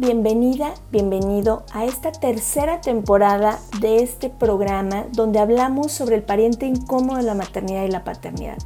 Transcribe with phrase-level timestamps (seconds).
[0.00, 7.18] bienvenida, bienvenido a esta tercera temporada de este programa donde hablamos sobre el pariente incómodo
[7.18, 8.56] de la maternidad y la paternidad.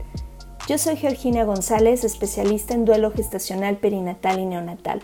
[0.68, 5.02] Yo soy Georgina González, especialista en duelo gestacional, perinatal y neonatal,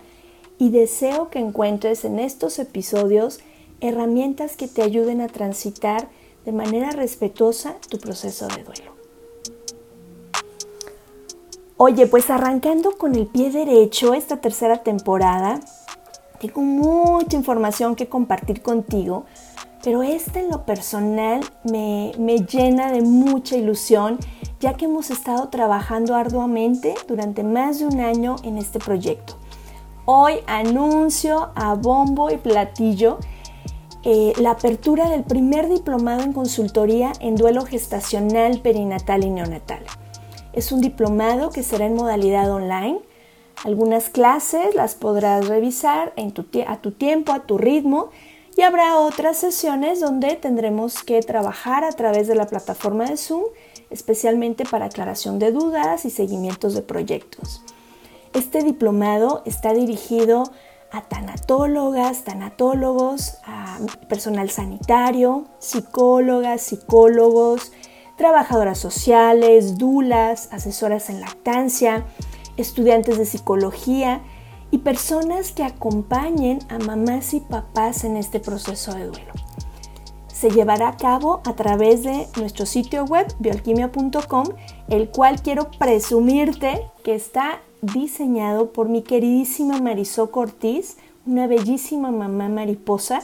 [0.57, 3.41] y deseo que encuentres en estos episodios
[3.81, 6.07] herramientas que te ayuden a transitar
[6.45, 8.91] de manera respetuosa tu proceso de duelo.
[11.75, 15.59] Oye, pues arrancando con el pie derecho esta tercera temporada,
[16.41, 19.25] tengo mucha información que compartir contigo,
[19.83, 24.17] pero esta en lo personal me, me llena de mucha ilusión,
[24.59, 29.35] ya que hemos estado trabajando arduamente durante más de un año en este proyecto.
[30.05, 33.19] Hoy anuncio a bombo y platillo
[34.03, 39.83] eh, la apertura del primer diplomado en consultoría en duelo gestacional, perinatal y neonatal.
[40.53, 42.99] Es un diplomado que será en modalidad online
[43.63, 46.13] algunas clases las podrás revisar
[46.67, 48.09] a tu tiempo, a tu ritmo
[48.57, 53.43] y habrá otras sesiones donde tendremos que trabajar a través de la plataforma de Zoom,
[53.89, 57.61] especialmente para aclaración de dudas y seguimientos de proyectos.
[58.33, 60.43] Este diplomado está dirigido
[60.91, 63.79] a tanatólogas, tanatólogos, a
[64.09, 67.71] personal sanitario, psicólogas, psicólogos,
[68.17, 72.05] trabajadoras sociales, dulas, asesoras en lactancia,
[72.61, 74.21] estudiantes de psicología
[74.71, 79.33] y personas que acompañen a mamás y papás en este proceso de duelo.
[80.27, 84.45] Se llevará a cabo a través de nuestro sitio web bioalquimia.com,
[84.89, 92.49] el cual quiero presumirte que está diseñado por mi queridísima Marisol Cortiz, una bellísima mamá
[92.49, 93.21] mariposa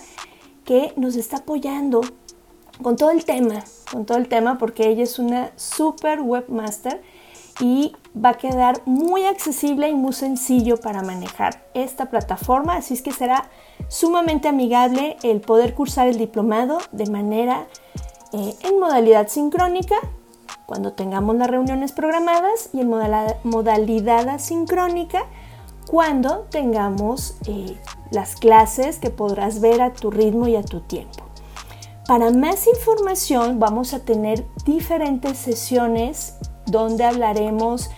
[0.66, 2.02] que nos está apoyando
[2.82, 7.02] con todo el tema, con todo el tema porque ella es una super webmaster
[7.60, 13.02] y va a quedar muy accesible y muy sencillo para manejar esta plataforma, así es
[13.02, 13.50] que será
[13.88, 17.68] sumamente amigable el poder cursar el diplomado de manera
[18.34, 19.96] eh, en modalidad sincrónica
[20.66, 22.90] cuando tengamos las reuniones programadas y en
[23.44, 25.24] modalidad asincrónica
[25.90, 27.78] cuando tengamos eh,
[28.12, 31.24] las clases que podrás ver a tu ritmo y a tu tiempo.
[32.06, 36.36] Para más información vamos a tener diferentes sesiones
[36.68, 37.90] donde hablaremos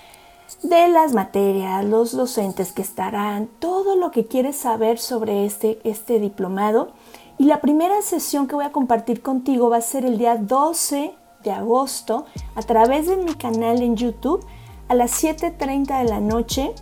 [0.64, 6.20] de las materias, los docentes que estarán, todo lo que quieres saber sobre este, este
[6.20, 6.92] diplomado.
[7.38, 11.14] Y la primera sesión que voy a compartir contigo va a ser el día 12
[11.44, 12.26] de agosto
[12.56, 14.46] a través de mi canal en YouTube
[14.88, 16.74] a las 7.30 de la noche,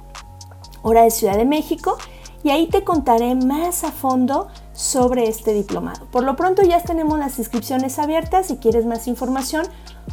[0.82, 1.98] hora de Ciudad de México,
[2.44, 6.06] y ahí te contaré más a fondo sobre este diplomado.
[6.12, 9.66] Por lo pronto ya tenemos las inscripciones abiertas, si quieres más información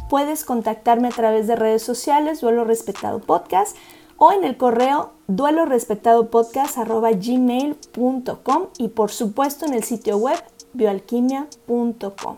[0.09, 3.75] puedes contactarme a través de redes sociales, Duelo Respetado Podcast,
[4.17, 10.41] o en el correo duelo respetado gmail.com y por supuesto en el sitio web
[10.73, 12.37] bioalquimia.com.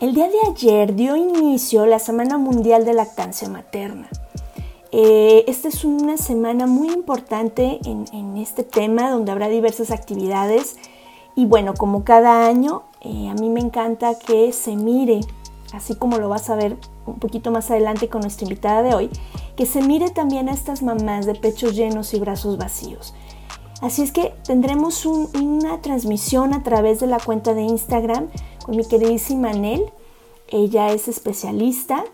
[0.00, 4.08] El día de ayer dio inicio la Semana Mundial de Lactancia Materna.
[4.90, 10.76] Eh, esta es una semana muy importante en, este tema donde habrá diversas actividades
[11.36, 15.20] y bueno, como cada año, eh, a mí me encanta que se mire
[15.72, 16.76] así como lo vas a ver
[17.06, 19.10] un poquito más adelante con nuestra invitada de hoy,
[19.56, 23.14] que se mire también a estas mamás de pechos llenos y brazos vacíos.
[23.80, 28.28] Así es que tendremos una transmisión a través de la cuenta de Instagram
[28.64, 29.84] con mi queridísima Nel.
[30.48, 32.04] Ella es especialista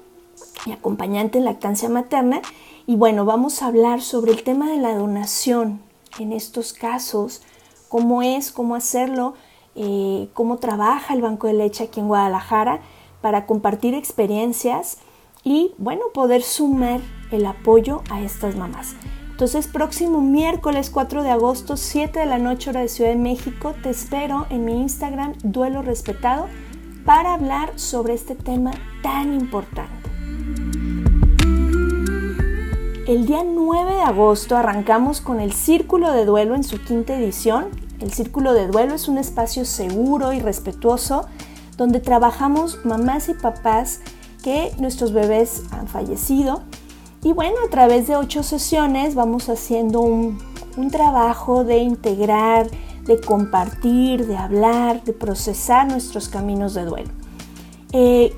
[0.65, 2.41] y acompañante en lactancia materna.
[2.87, 5.83] Y bueno, vamos a hablar sobre el tema de la donación
[6.19, 7.43] en estos casos,
[7.91, 9.35] cómo es, cómo hacerlo,
[9.81, 12.81] eh, cómo trabaja el banco de leche aquí en Guadalajara
[13.21, 14.99] para compartir experiencias
[15.45, 17.01] y, bueno, poder sumar
[17.31, 18.97] el apoyo a estas mamás.
[19.31, 23.73] Entonces, próximo miércoles 4 de agosto, 7 de la noche hora de Ciudad de México,
[23.81, 26.49] te espero en mi Instagram Duelo Respetado
[27.05, 30.11] para hablar sobre este tema tan importante.
[33.07, 37.69] El día 9 de agosto arrancamos con el Círculo de Duelo en su quinta edición.
[38.01, 41.27] El Círculo de Duelo es un espacio seguro y respetuoso
[41.77, 44.01] donde trabajamos mamás y papás
[44.43, 46.63] que nuestros bebés han fallecido.
[47.23, 50.39] Y bueno, a través de ocho sesiones vamos haciendo un,
[50.93, 52.71] trabajo de integrar,
[53.05, 57.11] de compartir, de hablar, de procesar nuestros caminos de duelo.
[57.93, 58.33] Eh,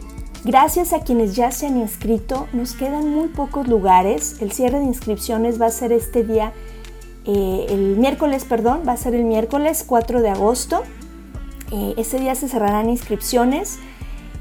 [0.45, 4.41] gracias a quienes ya se han inscrito, nos quedan muy pocos lugares.
[4.41, 6.55] El cierre de inscripciones va a ser este día,
[7.27, 10.83] eh, el miércoles, perdón, va a ser el miércoles 4 de agosto
[11.71, 13.79] eh, ese día se cerrarán inscripciones.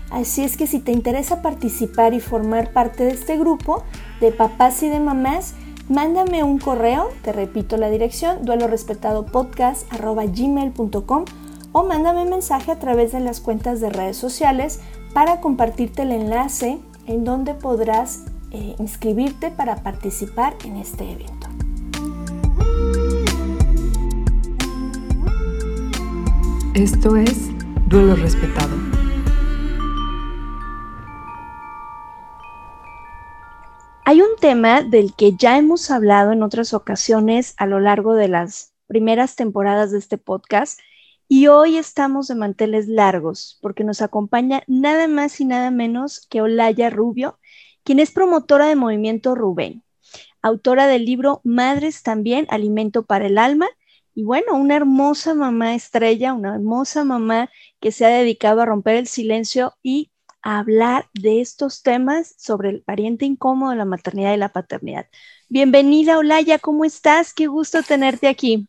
[0.09, 3.83] Así es que si te interesa participar y formar parte de este grupo
[4.19, 5.53] de papás y de mamás,
[5.87, 11.25] mándame un correo, te repito la dirección, duelorespetadopodcast.gmail.com
[11.71, 14.79] o mándame mensaje a través de las cuentas de redes sociales
[15.13, 21.58] para compartirte el enlace en donde podrás eh, inscribirte para participar en este evento.
[26.79, 27.49] Esto es
[27.89, 28.73] Duelo Respetado.
[34.05, 38.29] Hay un tema del que ya hemos hablado en otras ocasiones a lo largo de
[38.29, 40.79] las primeras temporadas de este podcast
[41.27, 46.41] y hoy estamos de manteles largos porque nos acompaña nada más y nada menos que
[46.41, 47.39] Olaya Rubio,
[47.83, 49.83] quien es promotora de Movimiento Rubén,
[50.41, 53.67] autora del libro Madres también, Alimento para el Alma,
[54.13, 58.95] y bueno, una hermosa mamá estrella, una hermosa mamá que se ha dedicado a romper
[58.95, 60.11] el silencio y
[60.41, 65.07] a hablar de estos temas sobre el pariente incómodo, la maternidad y la paternidad.
[65.49, 67.33] Bienvenida, Olaya, ¿cómo estás?
[67.33, 68.67] Qué gusto tenerte aquí.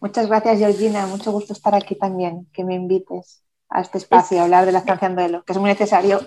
[0.00, 1.06] Muchas gracias, Georgina.
[1.06, 4.78] Mucho gusto estar aquí también, que me invites a este espacio a hablar de la
[4.78, 6.20] estancia en duelo, que es muy necesario.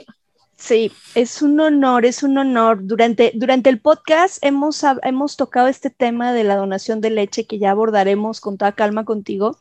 [0.55, 2.79] Sí, es un honor, es un honor.
[2.85, 7.59] Durante, durante el podcast hemos, hemos tocado este tema de la donación de leche que
[7.59, 9.57] ya abordaremos con toda calma contigo.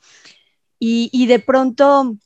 [0.78, 2.16] Y, y de pronto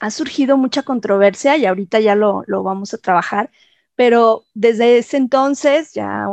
[0.00, 3.50] ha surgido mucha controversia y ahorita ya lo, lo vamos a trabajar,
[3.96, 6.26] pero desde ese entonces, ya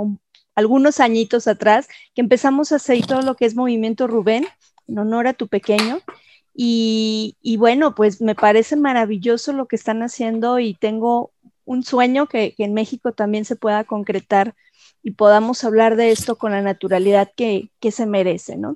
[0.56, 4.46] algunos añitos atrás, que empezamos a hacer todo lo que es Movimiento Rubén,
[4.88, 6.00] en honor a tu pequeño.
[6.54, 11.32] Y, y, bueno, pues me parece maravilloso lo que están haciendo y tengo
[11.72, 14.56] un sueño que, en México también se pueda concretar
[15.02, 18.76] y podamos hablar de esto con la naturalidad que, se merece, ¿no?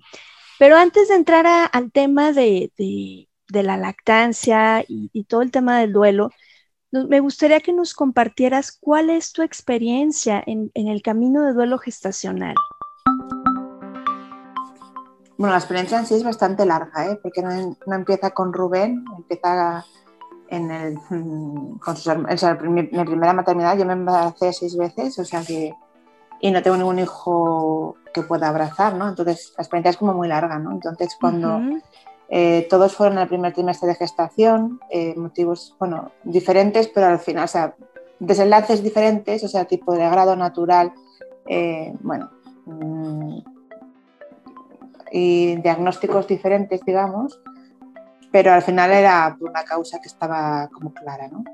[0.57, 2.71] Pero antes de entrar al tema de,
[3.49, 6.31] la lactancia y, todo el tema del duelo,
[6.91, 12.55] me gustaría que nos compartieras cuál es tu experiencia en, el camino de duelo gestacional.
[15.37, 17.19] Bueno, la experiencia en sí es bastante larga, ¿eh?
[17.21, 19.85] porque no empieza con Rubén, empieza
[20.49, 20.97] en, el,
[21.79, 25.73] con mi, primera maternidad yo me embaracé seis veces, o sea que,
[26.39, 29.07] y no tengo ningún hijo que pueda abrazar, ¿no?
[29.07, 30.71] Entonces la experiencia es como muy larga, ¿no?
[30.71, 31.61] Entonces cuando
[32.29, 37.45] eh, todos fueron el primer trimestre de gestación, eh, motivos, bueno, diferentes, pero al final,
[37.45, 37.75] o sea,
[38.19, 40.93] desenlaces diferentes, o sea, tipo de grado natural,
[41.47, 42.31] eh, bueno,
[42.65, 43.37] mm,
[45.11, 47.39] y diagnósticos diferentes, digamos,
[48.35, 51.45] pero al final era por una causa que estaba como clara, ¿no?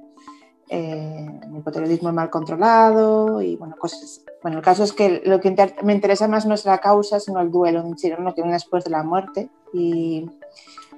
[0.68, 4.24] Eh, el hipotiroidismo mal controlado y bueno, cosas.
[4.42, 7.40] Bueno, el caso es que lo que me interesa más no es la causa, sino
[7.40, 10.28] el duelo en sí, lo que viene después de la muerte y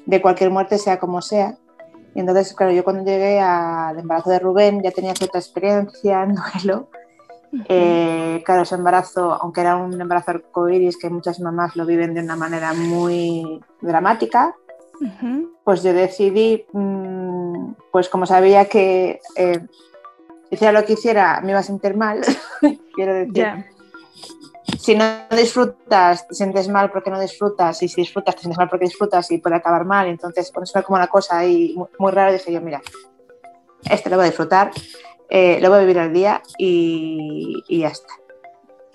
[0.05, 1.57] de cualquier muerte, sea como sea.
[2.15, 6.35] Y entonces, claro, yo cuando llegué al embarazo de Rubén ya tenía cierta experiencia en
[6.35, 6.87] duelo.
[7.67, 12.21] Eh, claro, ese embarazo, aunque era un embarazo arcoíris, que muchas mamás lo viven de
[12.21, 14.55] una manera muy dramática,
[15.63, 19.59] pues yo decidí, mm, pues como sabía que eh,
[20.49, 22.21] hiciera lo que hiciera, me iba a sentir mal,
[22.95, 23.65] quiero decir.
[24.79, 28.69] Si no disfrutas, te sientes mal porque no disfrutas, y si disfrutas, te sientes mal
[28.69, 30.07] porque disfrutas y puede acabar mal.
[30.07, 32.81] Entonces, eso como una cosa ahí muy, rara, dije yo, mira,
[33.89, 34.71] este lo voy a disfrutar,
[35.29, 38.13] eh, lo voy a vivir al día y, y ya está.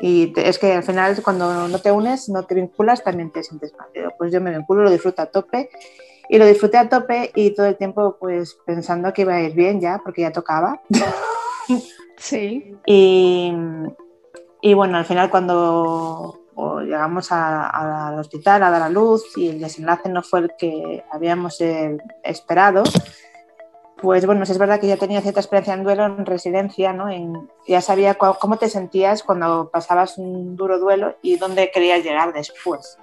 [0.00, 3.74] Y es que al final cuando no te unes, no te vinculas, también te sientes
[3.76, 3.88] mal.
[4.16, 5.70] Pues yo me vinculo, lo disfruto a tope
[6.28, 9.54] y lo disfruté a tope y todo el tiempo pues pensando que iba a ir
[9.54, 10.80] bien ya, porque ya tocaba.
[12.20, 12.76] Sí.
[12.84, 13.52] Y,
[14.60, 16.48] y bueno, al final cuando
[16.84, 21.60] llegamos al hospital a dar a luz y el desenlace no fue el que habíamos
[21.60, 22.82] eh, esperado,
[24.00, 27.08] pues bueno, es verdad que ya tenía cierta experiencia en duelo, en residencia, ¿no?
[27.08, 32.32] En, ya sabía cómo te sentías cuando pasabas un duro duelo y dónde querías llegar
[32.32, 32.98] después.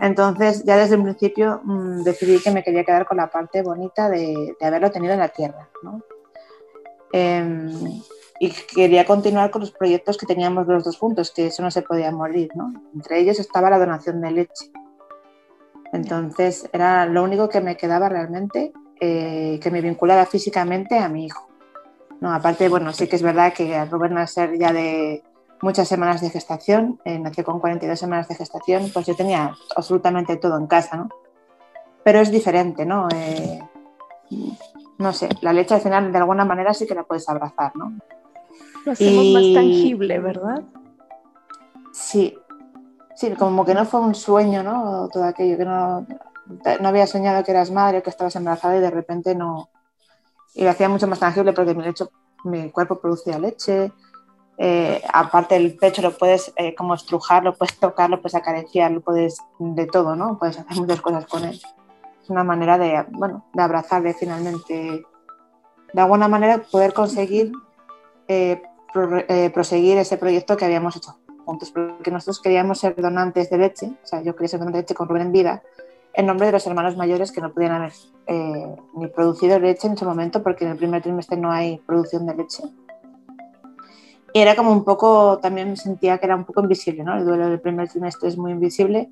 [0.00, 4.08] Entonces, ya desde el principio mm, decidí que me quería quedar con la parte bonita
[4.08, 6.02] de, haberlo tenido en la tierra, ¿no?
[7.12, 8.02] Em,
[8.40, 11.82] y quería continuar con los proyectos que teníamos los dos juntos, que eso no se
[11.82, 12.72] podía morir, ¿no?
[12.94, 14.72] Entre ellos estaba la donación de leche.
[15.92, 21.26] Entonces, era lo único que me quedaba realmente eh, que me vinculara físicamente a mi
[21.26, 21.48] hijo.
[22.20, 25.22] No, aparte, bueno, sí que es verdad que Rubén al ser ya de
[25.60, 30.36] muchas semanas de gestación, eh, nació con 42 semanas de gestación, pues yo tenía absolutamente
[30.36, 31.08] todo en casa, ¿no?
[32.02, 33.08] Pero es diferente, ¿no?
[33.14, 33.60] Eh,
[34.98, 37.92] no sé, la leche al final de alguna manera sí que la puedes abrazar, ¿no?
[38.84, 40.62] Lo hacemos más tangible, ¿verdad?
[41.92, 42.36] Sí,
[43.14, 45.08] sí, como que no fue un sueño, ¿no?
[45.10, 46.06] Todo aquello que no,
[46.80, 49.70] no había soñado que eras madre, que estabas embarazada y de repente no.
[50.54, 52.10] Y lo hacía mucho más tangible porque mi, lecho,
[52.44, 53.92] mi cuerpo producía leche,
[54.56, 58.92] eh, aparte del pecho lo puedes eh, como estrujar, lo puedes tocar, lo puedes acariciar,
[58.92, 60.38] lo puedes de todo, ¿no?
[60.38, 61.60] Puedes hacer muchas cosas con él.
[62.22, 65.04] Es una manera de, bueno, de abrazarle finalmente,
[65.92, 67.52] de alguna manera poder conseguir
[68.28, 68.62] eh,
[69.52, 74.06] proseguir ese proyecto que habíamos hecho juntos, porque nosotros queríamos ser donantes de leche, o
[74.06, 75.62] sea, yo quería ser donante de leche con Rubén en vida,
[76.14, 77.92] en nombre de los hermanos mayores que no podían haber
[78.94, 82.34] ni producido leche en ese momento, porque en el primer trimestre no hay producción de
[82.34, 82.62] leche
[84.42, 87.16] era como un poco, también me sentía que era un poco invisible, ¿no?
[87.16, 89.08] El duelo del primer trimestre es muy invisible,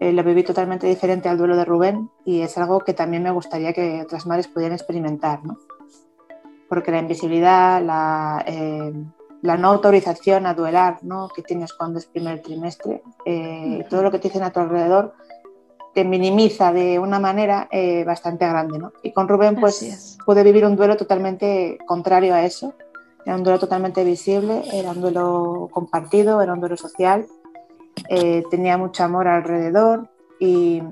[0.00, 3.30] eh, lo viví totalmente diferente al duelo de Rubén y es algo que también me
[3.30, 5.56] gustaría que otras madres pudieran experimentar, ¿no?
[6.68, 8.92] Porque la invisibilidad, la, eh,
[9.42, 11.28] la no autorización a duelar, ¿no?
[11.28, 15.14] Que tienes cuando es primer trimestre, eh, todo lo que te dicen a tu alrededor
[16.00, 17.68] te minimiza de una manera
[18.06, 18.92] bastante grande, ¿no?
[19.02, 22.74] Y con Rubén, pues, pude vivir un duelo totalmente contrario a eso
[23.24, 27.26] era un duelo totalmente visible, era un duelo compartido, era un duelo social,
[28.08, 30.82] eh, tenía mucho amor alrededor y,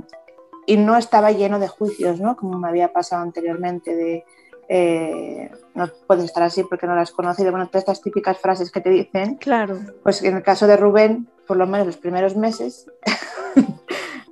[0.67, 2.37] y, no estaba lleno de juicios, ¿no?
[2.37, 4.25] como me había pasado anteriormente de
[4.71, 7.51] eh, no puedes estar así porque no la has conocido.
[7.51, 9.37] Bueno, todas estas típicas frases que te dicen.
[9.37, 9.79] Claro.
[10.03, 12.87] Pues en el caso de Rubén, por lo menos los primeros meses,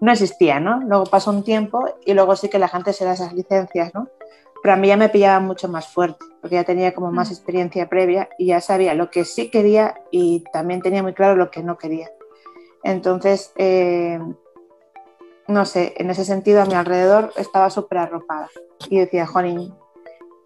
[0.00, 0.81] no existía, ¿no?
[0.81, 4.09] Luego pasó un tiempo y luego sí que la gente se da esas licencias, ¿no?
[4.67, 7.33] pero a mí ya me pillaba mucho más fuerte, porque ya tenía como más mm.
[7.33, 11.53] experiencia previa y ya sabía lo que sí quería y también tenía muy claro lo
[11.53, 12.11] que no quería.
[12.83, 14.19] Entonces, eh,
[15.47, 18.49] no sé, en ese sentido a mi alrededor estaba súper arropada
[18.91, 19.73] y decía, Juanín,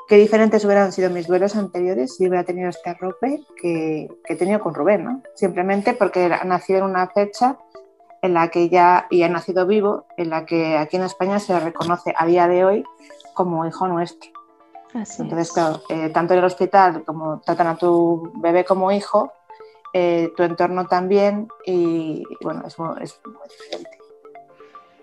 [0.07, 4.37] qué diferentes hubieran sido mis duelos anteriores si hubiera tenido este arrope que, que he
[4.37, 5.23] tenido con Rubén, ¿no?
[5.35, 7.57] Simplemente porque ha nacido en una fecha
[8.23, 11.59] en la que ya, y ha nacido vivo, en la que aquí en España se
[11.59, 12.85] reconoce a día de hoy
[13.35, 14.31] como hijo nuestro.
[14.93, 19.33] Entonces, claro, eh, tanto en el hospital como tratan a tu bebé como hijo,
[19.93, 23.99] eh, tu entorno también, y, bueno, es muy, es muy diferente.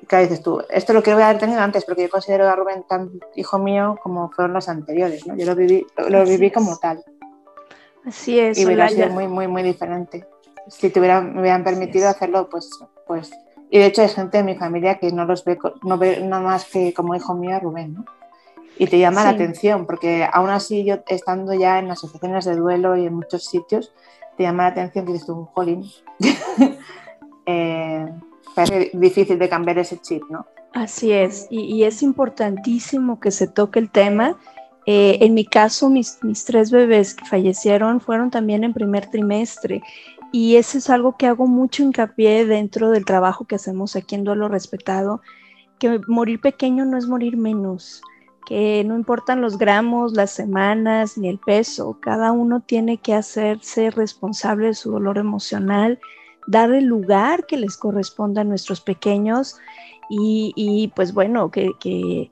[0.07, 0.62] ¿Qué dices tú?
[0.69, 4.29] Esto lo quiero haber tenido antes, porque yo considero a Rubén tan hijo mío como
[4.31, 5.36] fueron los anteriores, ¿no?
[5.36, 7.03] Yo lo viví, lo viví como tal.
[8.05, 8.57] Así es.
[8.57, 10.25] Y hubiera sido muy, muy, muy diferente.
[10.69, 12.69] Si te hubieran, me hubieran permitido hacerlo, pues,
[13.05, 13.31] pues.
[13.69, 16.41] Y de hecho hay gente de mi familia que no los ve, no ve nada
[16.41, 18.05] más que como hijo mío a Rubén, ¿no?
[18.79, 22.95] y te llama la atención, porque aún así yo estando ya en asociaciones de duelo
[22.95, 23.93] y en muchos sitios,
[24.36, 25.83] te llama la atención que dices un jolín.
[27.45, 28.05] eh,
[28.55, 30.45] parece difícil de cambiar ese chip, ¿no?
[30.74, 34.38] Así es, y, es importantísimo que se toque el tema.
[34.86, 39.81] Eh, en mi caso, mis, mis tres bebés que fallecieron fueron también en primer trimestre
[40.38, 44.24] y eso es algo que hago mucho hincapié dentro del trabajo que hacemos aquí en
[44.24, 45.20] Duelo Respetado,
[45.79, 48.03] que morir pequeño no es morir menos
[48.46, 53.89] que no importan los gramos, las semanas ni el peso, cada uno tiene que hacerse
[53.89, 56.00] responsable de su dolor emocional,
[56.46, 59.58] dar el lugar que les corresponda a nuestros pequeños
[60.08, 62.29] y, pues bueno, que, que,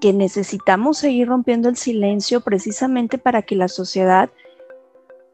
[0.00, 4.28] que necesitamos seguir rompiendo el silencio precisamente para que la sociedad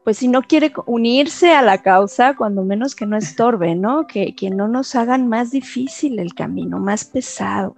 [0.03, 4.07] pues si no quiere unirse a la causa, cuando menos que no estorbe, ¿no?
[4.07, 7.75] Que, que no nos hagan más difícil el camino, más pesado.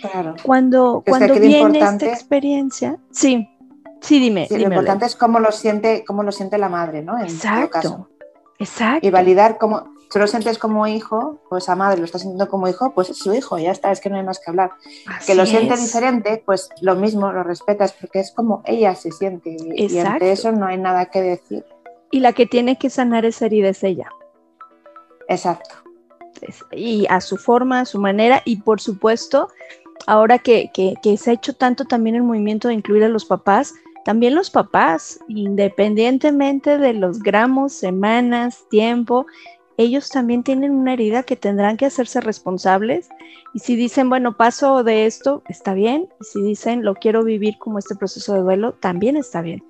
[0.00, 0.36] Claro.
[0.42, 3.48] Cuando, cuando viene esta experiencia, sí,
[4.00, 4.46] sí, dime.
[4.50, 7.18] lo importante es cómo lo siente, cómo lo siente la madre, ¿no?
[7.18, 8.08] exacto.
[8.58, 9.06] Exacto.
[9.06, 12.68] Y validar cómo, si lo sientes como hijo, pues esa madre lo está sintiendo como
[12.68, 14.72] hijo, pues es su hijo, ya está, es que no hay más que hablar.
[15.26, 19.56] que lo siente diferente, pues lo mismo, lo respetas, porque es como ella se siente
[19.58, 21.64] y ante eso no hay nada que decir.
[22.10, 24.08] Y la que tiene que sanar esa herida es ella.
[25.28, 25.90] Exacto
[26.72, 29.48] y a su forma, a su manera y por supuesto,
[30.06, 30.70] ahora que,
[31.18, 33.74] se ha hecho tanto también el movimiento de incluir a los papás,
[34.04, 39.26] también los papás, independientemente de los gramos, semanas, tiempo,
[39.80, 43.08] ellos también tienen una herida que tendrán que hacerse responsables.
[43.54, 46.08] Y si dicen, bueno, paso de esto, está bien.
[46.20, 49.64] Y si dicen, lo quiero vivir como este proceso de duelo, también está bien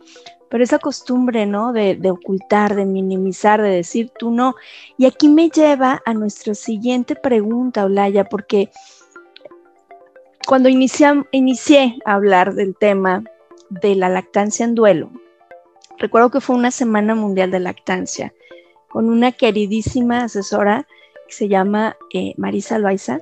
[0.50, 1.72] pero esa costumbre, ¿no?
[1.72, 4.56] De, ocultar, de minimizar, de decir tú no.
[4.98, 8.70] Y aquí me lleva a nuestra siguiente pregunta, Olaya, porque
[10.46, 13.22] cuando inicié a hablar del tema
[13.68, 15.12] de la lactancia en duelo,
[15.98, 18.34] recuerdo que fue una semana mundial de lactancia
[18.90, 20.86] con una queridísima asesora
[21.26, 23.20] que se llama eh, Marisa Loaiza,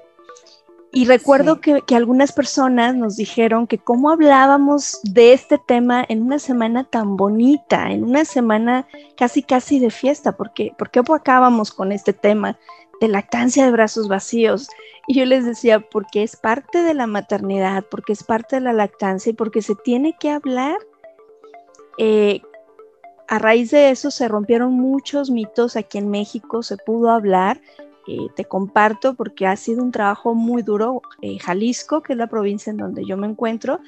[0.90, 6.38] y recuerdo que, algunas personas nos dijeron que cómo hablábamos de este tema en una
[6.38, 11.92] semana tan bonita, en una semana casi casi de fiesta, porque ¿por qué acabamos con
[11.92, 12.58] este tema
[13.00, 14.68] de lactancia de brazos vacíos?
[15.06, 18.72] Y yo les decía, porque es parte de la maternidad, porque es parte de la
[18.72, 20.78] lactancia y porque se tiene que hablar
[21.98, 22.40] eh,
[23.28, 27.60] a raíz de eso se rompieron muchos mitos aquí en México, se pudo hablar.
[28.10, 31.02] Eh, te comparto porque ha sido un trabajo muy duro.
[31.20, 33.80] Eh, Jalisco, que es la provincia en donde yo me encuentro,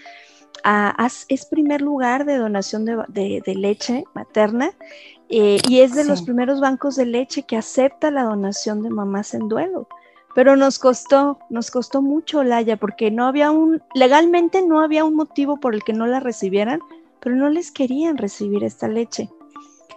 [0.63, 4.73] ah, es primer lugar de donación de, leche materna
[5.31, 9.33] eh, y es de los primeros bancos de leche que acepta la donación de mamás
[9.33, 9.89] en duelo.
[10.35, 15.15] Pero nos costó, nos costó mucho, Laya, porque no había un, legalmente no había un
[15.15, 16.81] motivo por el que no la recibieran,
[17.21, 19.29] pero no les querían recibir esta leche.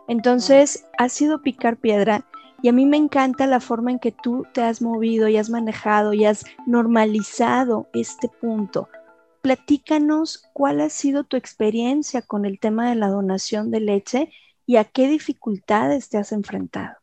[0.08, 2.26] Entonces, ha sido picar piedra
[2.62, 5.50] y a mí me encanta la forma en que tú te has movido y has
[5.50, 8.88] manejado y has normalizado este punto.
[9.42, 14.32] Platícanos cuál ha sido tu experiencia con el tema de la donación de leche
[14.66, 17.03] y a qué dificultades te has enfrentado.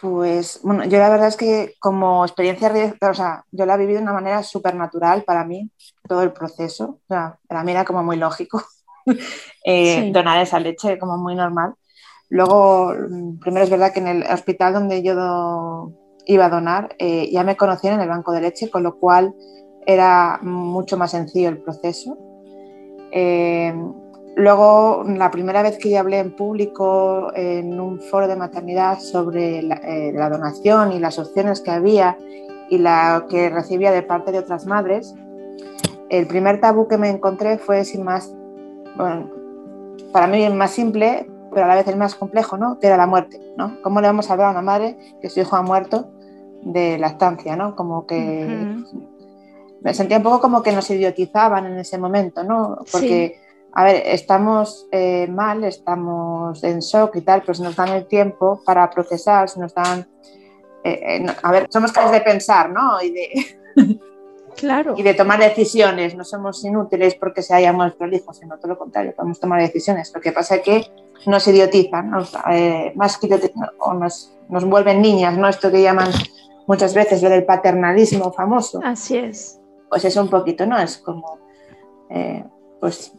[0.00, 3.98] Pues bueno, yo la verdad es que como experiencia, o sea, yo la he vivido
[3.98, 5.70] de una manera súper natural para mí,
[6.08, 6.98] todo el proceso.
[7.04, 8.62] O sea, para mí era como muy lógico
[9.64, 11.74] eh, donar esa leche, como muy normal.
[12.28, 15.92] Luego, mm, primero es verdad que en el hospital donde yo
[16.26, 19.34] iba a donar eh, ya me conocían en el banco de leche, con lo cual
[19.86, 22.18] era mucho más sencillo el proceso.
[23.12, 23.72] Eh,
[24.36, 29.60] Luego, la primera vez que yo hablé en público en un foro de maternidad sobre
[29.60, 32.18] eh, la, donación y las opciones que había
[32.68, 35.14] y la que recibía de parte de otras madres,
[36.08, 38.34] el primer tabú que me encontré fue sin más,
[38.96, 39.30] bueno,
[40.12, 42.80] para mí el más simple, pero a la vez el más complejo, ¿no?
[42.80, 43.80] Que era la muerte, ¿no?
[43.82, 46.10] ¿Cómo le vamos a hablar a una madre que su hijo ha muerto
[46.62, 47.76] de lactancia, ¿no?
[47.76, 48.82] Como que
[49.80, 52.78] me sentía un poco como que nos idiotizaban en ese momento, ¿no?
[52.90, 53.43] Porque
[53.76, 58.06] a ver, estamos eh, mal, estamos en shock y tal, pero si nos dan el
[58.06, 60.06] tiempo para procesar, si nos dan...
[60.84, 63.02] Eh, eh, a ver, somos capaces de pensar, ¿no?
[63.02, 63.58] Y de,
[64.56, 64.94] claro.
[64.96, 68.68] y de tomar decisiones, no somos inútiles porque se haya muerto el hijo, sino todo
[68.68, 70.12] lo contrario, podemos tomar decisiones.
[70.14, 70.86] Lo que pasa es que
[71.26, 75.48] nos idiotizan, más que o nos, nos vuelven niñas, ¿no?
[75.48, 76.10] Esto que llaman
[76.68, 78.80] muchas veces lo del paternalismo famoso.
[78.84, 79.58] Así es.
[79.88, 80.78] Pues eso un poquito, ¿no?
[80.78, 81.40] Es como,
[82.78, 83.12] pues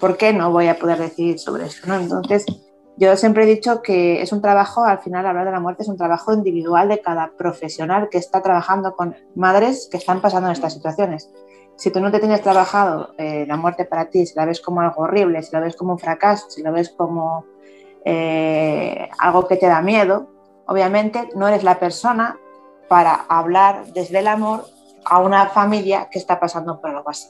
[0.00, 1.86] ¿por qué no voy a poder decidir sobre esto?
[1.86, 1.96] ¿no?
[1.96, 2.46] Entonces,
[2.96, 5.88] yo siempre he dicho que es un trabajo, al final hablar de la muerte es
[5.88, 10.54] un trabajo individual de cada profesional que está trabajando con madres que están pasando en
[10.54, 11.30] estas situaciones.
[11.76, 14.80] Si tú no te tienes trabajado eh, la muerte para ti, si la ves como
[14.80, 17.46] algo horrible, si la ves como un fracaso, si la ves como
[18.04, 20.28] eh, algo que te da miedo,
[20.66, 22.38] obviamente no eres la persona
[22.88, 24.66] para hablar desde el amor
[25.06, 27.28] a una familia que está pasando por algo así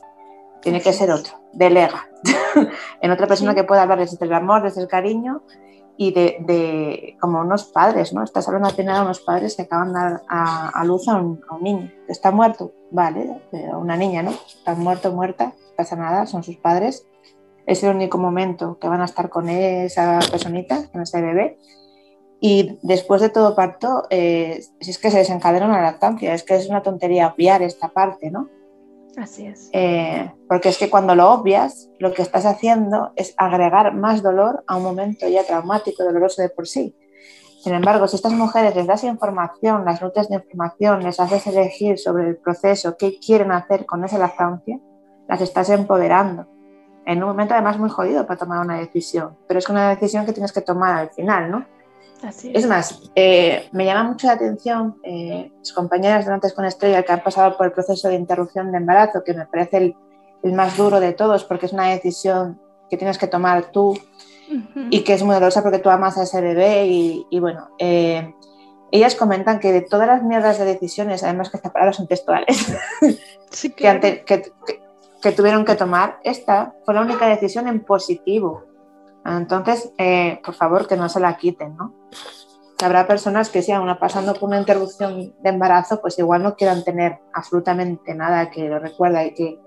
[0.62, 2.09] tiene que ser otro, delega
[3.01, 5.42] en otra persona que pueda hablar desde el amor, desde el cariño
[5.96, 8.25] y de, como unos padres, ¿no?
[8.25, 11.42] Estás hablando al final de unos padres que acaban de dar a, luz a un,
[11.61, 13.42] niño que está muerto, vale,
[13.75, 14.31] una niña, ¿no?
[14.31, 17.07] Está muerto, muerta, no pasa nada, son sus padres.
[17.66, 21.59] Es el único momento que van a estar con esa personita, con ese bebé.
[22.40, 26.55] Y después de todo parto, eh, si es que se desencadena una lactancia, es que
[26.55, 28.49] es una tontería obviar esta parte, ¿no?
[29.16, 29.70] Así es.
[29.73, 34.64] Eh, porque es que cuando lo obvias, lo que estás haciendo es agregar más dolor
[34.66, 36.94] a un momento ya traumático, doloroso de por sí.
[37.62, 41.99] Sin embargo, si estas mujeres les das información, las rutas de información, les haces elegir
[41.99, 44.81] sobre el proceso, qué quieren hacer con esa lactancia,
[45.29, 46.46] las estás empoderando.
[47.05, 50.33] En un momento además muy jodido para tomar una decisión, pero es una decisión que
[50.33, 51.66] tienes que tomar al final, ¿no?
[52.28, 52.66] Es.
[52.66, 57.12] más, eh, me llama mucho la atención eh, mis compañeras de Antes con Estrella que
[57.12, 59.94] han pasado por el proceso de interrupción de embarazo, que me parece
[60.42, 63.98] el, más duro de todos porque es una decisión que tienes que tomar tú
[64.90, 68.35] y que es muy dolorosa porque tú amas a ese bebé y, bueno, eh,
[68.90, 72.74] ellas comentan que de todas las mierdas de decisiones, además que estas palabras son textuales,
[73.76, 74.24] que,
[75.22, 78.69] que tuvieron que tomar, esta fue la única decisión en positivo
[79.24, 81.94] entonces, eh, por favor, que no se la quiten, ¿no?
[82.85, 86.85] habrá personas que si aún pasando por una interrupción de embarazo, pues igual no quieran
[86.85, 89.61] tener absolutamente nada que lo recuerda y que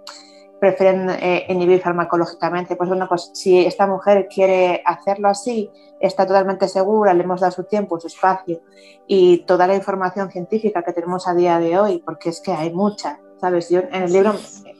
[0.59, 2.75] prefieren eh, inhibir farmacológicamente.
[2.75, 7.51] Pues bueno, pues si esta mujer quiere hacerlo así, está totalmente segura, le hemos dado
[7.51, 8.61] su tiempo, su espacio
[9.07, 12.73] y toda la información científica que tenemos a día de hoy, porque es que hay
[12.73, 13.69] mucha, ¿sabes?
[13.69, 14.33] Yo en el libro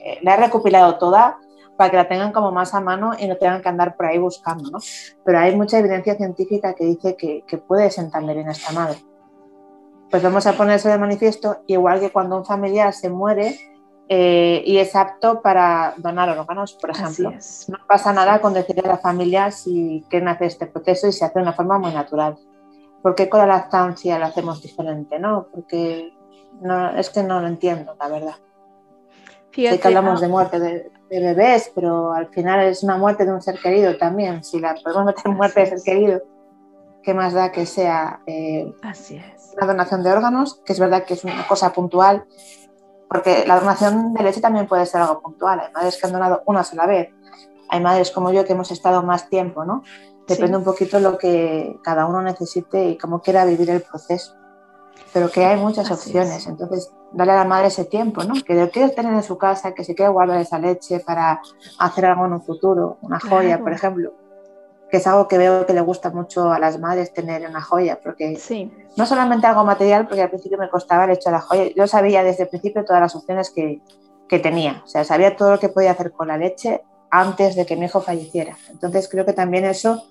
[0.05, 1.38] eh, la he recopilado toda
[1.77, 4.17] para que la tengan como más a mano y no tengan que andar por ahí
[4.17, 4.79] buscando, ¿no?
[5.23, 8.97] Pero hay mucha evidencia científica que dice que, puede sentarle bien a esta madre.
[10.09, 13.57] Pues vamos a ponerse de manifiesto, igual que cuando un familiar se muere
[14.09, 17.31] eh, y es apto para donar órganos, por ejemplo.
[17.31, 21.25] No pasa nada con decirle a la familia si quieren hacer este proceso y se
[21.25, 22.38] hace de una forma muy natural.
[23.01, 25.17] ¿Por qué con la lactancia lo hacemos diferente?
[25.17, 25.47] ¿no?
[25.51, 26.13] Porque
[26.62, 28.36] no, es que no lo entiendo, la verdad.
[29.51, 33.41] sé que hablamos de muerte de, bebés, pero al final es una muerte de un
[33.41, 34.43] ser querido también.
[34.43, 36.21] Si la podemos meter en muerte de ser querido,
[37.04, 39.21] ¿qué más da que sea eh, Así
[39.56, 40.62] una donación de órganos?
[40.65, 42.26] Que es verdad que es una cosa puntual,
[43.08, 45.60] porque la donación de leche también puede ser algo puntual.
[45.60, 47.10] Hay madres que han donado una sola vez,
[47.69, 49.84] hay madres como yo que hemos estado más tiempo, ¿no?
[50.28, 54.36] Depende un poquito lo que cada uno necesite y cómo quiera vivir el proceso.
[55.12, 58.34] Pero que hay muchas opciones, entonces dale a la madre ese tiempo, ¿no?
[58.43, 61.41] Que lo quiere tener en su casa, que se quiere guardar esa leche para
[61.80, 64.13] hacer algo en un futuro, una joya, por ejemplo
[64.93, 67.99] que es algo que veo que le gusta mucho a las madres tener una joya,
[67.99, 68.38] porque
[68.95, 71.88] no solamente algo material, porque al principio me costaba el hecho de la joya, yo
[71.88, 73.82] sabía desde el principio todas las opciones que,
[74.30, 77.65] que tenía, o sea, sabía todo lo que podía hacer con la leche antes de
[77.65, 78.56] que mi hijo falleciera.
[78.69, 80.04] Entonces creo que también eso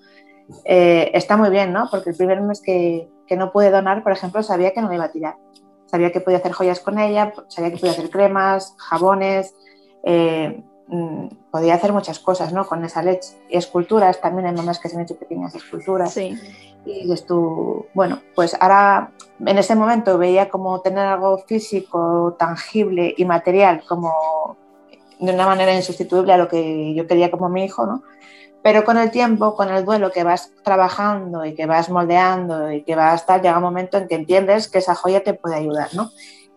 [0.65, 1.87] eh, está muy bien, ¿no?
[1.89, 4.95] Porque el primer mes que, que, no pude donar, por ejemplo, sabía que no me
[4.95, 5.37] iba a tirar.
[5.93, 9.53] Sabía que podía hacer joyas con ella, sabía que podía hacer cremas, jabones,
[10.03, 12.65] eh, Mm, podía hacer muchas cosas ¿no?
[12.65, 13.29] con esa leche.
[13.49, 16.13] Y esculturas, también hay mamás que se han hecho pequeñas esculturas.
[16.13, 16.37] Sí.
[16.85, 23.13] Y dices tú, bueno, pues ahora en ese momento veía como tener algo físico, tangible
[23.17, 24.57] y material, como
[25.19, 28.03] de una manera insustituible a lo que yo quería como mi hijo, ¿no?
[28.63, 32.83] Pero con el tiempo, con el duelo que vas trabajando y que vas moldeando y
[32.83, 35.55] que vas a estar, llega un momento en que entiendes que esa joya te puede
[35.55, 36.09] ayudar, ¿no?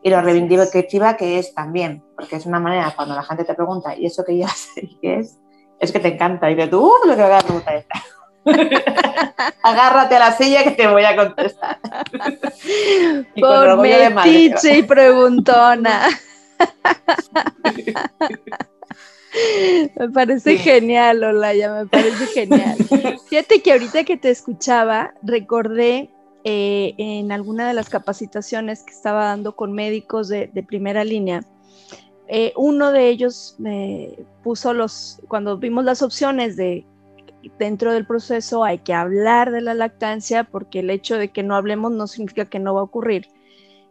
[0.06, 3.96] y lo reivindicativa que es también, porque es una manera cuando la gente te pregunta,
[3.96, 5.36] ¿y eso que ya sé qué es?
[5.80, 6.48] Es que te encanta.
[6.48, 8.02] Y de tú, lo que voy a preguntar esta.
[9.64, 11.80] Agárrate a la silla que te voy a contestar.
[13.34, 16.08] y Por metiche y preguntona.
[19.98, 22.76] me parece genial, Olaya, me parece genial.
[23.28, 26.10] Fíjate que ahorita que te escuchaba, recordé
[26.44, 31.44] eh, en alguna de las capacitaciones que estaba dando con médicos de, primera línea,
[32.28, 36.86] eh, uno de ellos me puso los, cuando vimos las opciones de
[37.58, 41.54] dentro del proceso hay que hablar de la lactancia porque el hecho de que no
[41.54, 43.28] hablemos no significa que no va a ocurrir.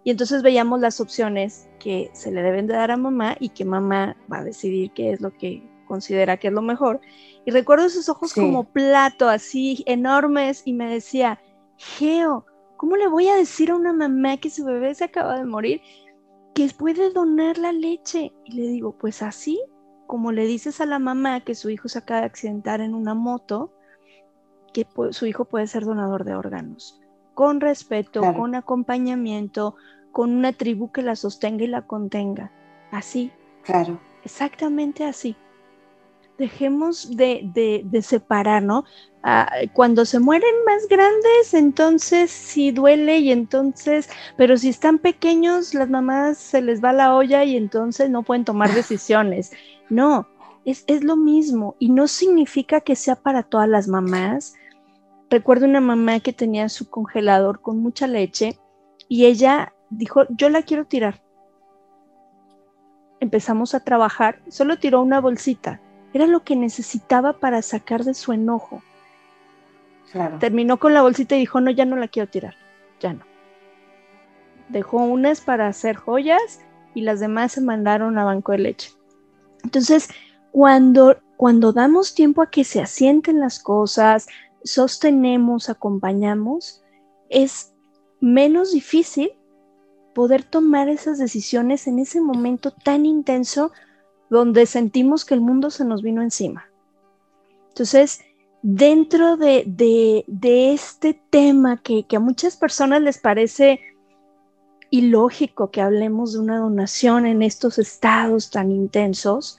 [0.06, 3.66] Y entonces veíamos las opciones que se le deben de dar a mamá y que
[3.66, 7.02] mamá va a decidir qué es lo que considera que es lo mejor.
[7.46, 11.42] Y recuerdo esos ojos como plato, así enormes, y me decía,
[11.78, 12.46] Geo,
[12.78, 15.82] ¿cómo le voy a decir a una mamá que su bebé se acaba de morir
[16.54, 18.32] que puede donar la leche?
[18.46, 19.60] Y le digo, pues así
[20.08, 23.16] como le dices a la mamá que su hijo se acaba de accidentar en una
[23.16, 23.74] moto,
[24.74, 27.02] que su hijo puede ser donador de órganos,
[27.34, 29.76] con respeto, con acompañamiento,
[30.16, 32.50] con una tribu que la sostenga y la contenga.
[32.90, 33.34] Así.
[33.64, 34.00] Claro.
[34.24, 35.36] Exactamente así.
[36.38, 38.86] Dejemos de, de, de separar, ¿no?
[39.24, 45.74] Ah, cuando se mueren más grandes, entonces sí duele y entonces, pero si están pequeños,
[45.74, 49.52] las mamás se les va la olla y entonces no pueden tomar decisiones.
[49.90, 50.30] No,
[50.64, 54.54] es, es lo mismo y no significa que sea para todas las mamás.
[55.30, 58.58] Recuerdo una mamá que tenía su congelador con mucha leche
[59.10, 61.22] y ella dijo, yo la quiero tirar.
[63.20, 65.82] Empezamos a trabajar, solo tiró una bolsita,
[66.14, 68.82] era lo que necesitaba para sacar de su enojo
[70.40, 72.56] Terminó con la bolsita y dijo, no, ya no la quiero tirar,
[73.00, 73.26] ya no.
[74.70, 76.62] Dejó unas para hacer joyas
[76.94, 78.92] y las demás se mandaron a banco de leche.
[79.64, 80.10] Entonces,
[80.52, 84.28] cuando, cuando damos tiempo a que se asienten las cosas,
[84.64, 86.82] sostenemos, acompañamos,
[87.30, 87.74] es
[88.22, 89.32] menos difícil
[90.16, 93.74] poder tomar esas decisiones en ese momento tan intenso
[94.30, 96.70] donde sentimos que el mundo se nos vino encima.
[97.68, 98.22] Entonces,
[98.62, 100.24] dentro de,
[100.74, 103.82] este tema que, a muchas personas les parece
[104.90, 109.58] ilógico que hablemos de una donación en estos estados tan intensos,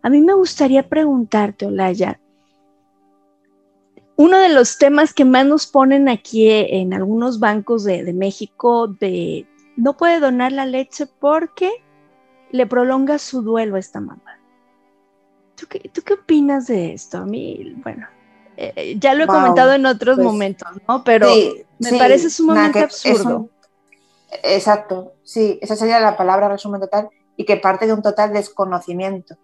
[0.00, 2.18] a mí me gustaría preguntarte, Olaya,
[4.16, 9.46] uno de los temas que más nos ponen aquí en algunos bancos de, México de
[9.76, 11.70] no puede donar la leche porque
[12.50, 14.38] le prolonga su duelo a esta mamá.
[15.56, 17.18] ¿Tú qué, ¿Tú qué opinas de esto?
[17.18, 18.06] A mí, bueno,
[18.56, 21.02] eh, ya lo he comentado en otros pues, momentos, ¿no?
[21.04, 21.28] Pero
[21.78, 23.48] me parece sumamente absurdo.
[24.42, 29.36] exacto, sí, esa sería la palabra resumen total y que parte de un total desconocimiento,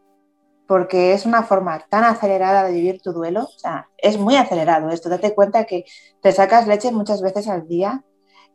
[0.67, 4.91] porque es una forma tan acelerada de vivir tu duelo, o sea, es muy acelerado
[4.91, 5.85] esto, date cuenta que
[6.21, 8.05] te sacas leche muchas veces al día,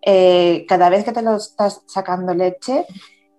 [0.05, 2.85] eh, cada vez que te lo estás sacando leche,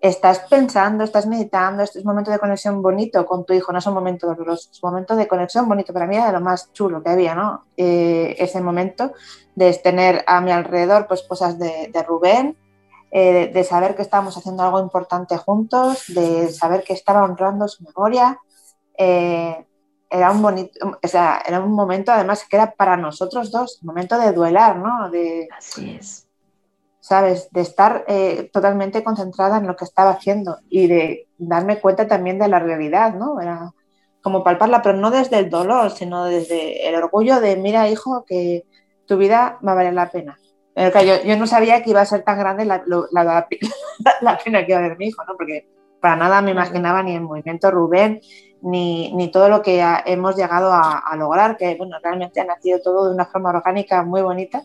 [0.09, 3.79] estás pensando, estás meditando, este es un momento de conexión bonito con tu hijo, no
[3.79, 5.95] es un momento doloroso, es un momento de conexión bonito.
[5.95, 7.65] Para mí era lo más chulo que había, ¿no?
[7.75, 9.13] Eh, ese momento
[9.55, 12.55] de tener a mi alrededor pues cosas de, Rubén,
[13.11, 17.83] eh, de saber que estábamos haciendo algo importante juntos, de saber que estaba honrando su
[17.85, 18.39] memoria.
[18.99, 19.67] Eh,
[20.11, 23.87] era un bonito, o sea, era un momento además que era para nosotros dos, un
[23.87, 25.11] momento de duelar, ¿no?
[25.11, 26.24] De, Así es.
[27.05, 27.51] ¿Sabes?
[27.51, 32.39] De estar eh, totalmente concentrada en lo que estaba haciendo y de darme cuenta también
[32.39, 33.43] de la realidad, ¿no?
[33.43, 33.75] Era
[34.23, 38.65] como palparla, pero no desde el dolor, sino desde el orgullo de, mira, hijo, que
[39.07, 40.39] tu vida va a valer la pena.
[40.75, 43.47] yo, yo, no sabía que iba a ser tan grande la, la,
[44.23, 45.37] la, pena que iba a haber mi hijo, ¿no?
[45.37, 45.69] Porque
[46.01, 48.23] para nada me imaginaba ni el movimiento Rubén,
[48.63, 52.81] ni, ni todo lo que hemos llegado a, a, lograr, que bueno, realmente ha nacido
[52.81, 54.65] todo de una forma orgánica muy bonita,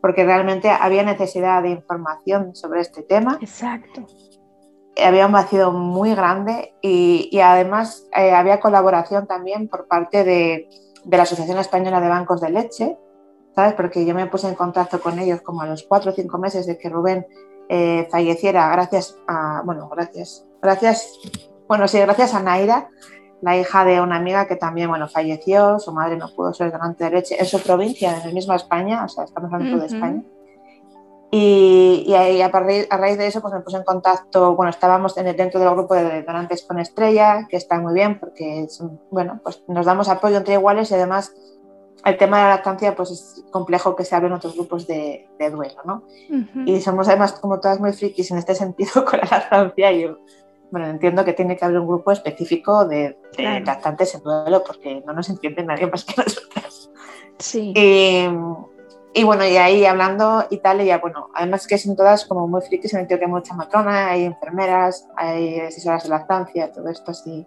[0.00, 3.38] porque realmente había necesidad de información sobre este tema.
[3.40, 4.06] Exacto.
[5.02, 10.68] Había un vacío muy grande y, y además eh, había colaboración también por parte de,
[11.04, 12.98] de, la Asociación Española de Bancos de Leche,
[13.54, 13.74] ¿sabes?
[13.74, 16.66] Porque yo me puse en contacto con ellos como a los cuatro o cinco meses
[16.66, 17.26] de que Rubén
[17.68, 21.12] eh, falleciera, gracias a, bueno, gracias, gracias,
[21.68, 22.88] bueno, sí, gracias a Naira,
[23.40, 27.04] la hija de una amiga que también, bueno, falleció, su madre no pudo ser donante
[27.04, 29.80] de leche en su provincia, en el mismo España, o sea, estamos hablando uh -huh.
[29.82, 30.22] de España.
[31.30, 34.70] Y, y, ahí, a, raíz, a, raíz, de eso pues me puse en contacto, bueno,
[34.70, 38.66] estábamos en el, dentro del grupo de donantes con Estrella, que está muy bien porque,
[39.10, 41.34] bueno, pues nos damos apoyo entre iguales y además
[42.04, 45.28] el tema de la lactancia pues es complejo que se hable en otros grupos de,
[45.38, 46.02] de duelo, ¿no?
[46.30, 46.68] Uh -huh.
[46.68, 50.06] Y somos además como todas muy frikis en este sentido con la lactancia y
[50.70, 53.64] bueno, entiendo que tiene que haber un grupo específico de, de claro.
[53.64, 56.90] lactantes en duelo porque no nos entiende nadie más que nosotras.
[57.38, 57.72] Sí.
[57.74, 58.28] Y,
[59.14, 62.46] y, bueno, y ahí hablando y tal, y ya bueno, además que son todas como
[62.46, 66.72] muy frikis en el sentido que hay mucha matrona, hay enfermeras, hay asesoras de lactancia,
[66.72, 67.46] todo esto así.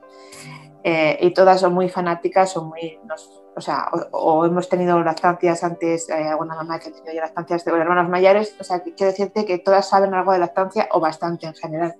[0.83, 4.99] Eh, y todas son muy fanáticas o muy, nos, o sea, o, o, hemos tenido
[5.03, 8.79] lactancias antes, eh, alguna mamá que ha tenido ya lactancias de hermanos mayores, o sea,
[8.81, 11.95] que quiero decirte que todas saben algo de lactancia o bastante en general.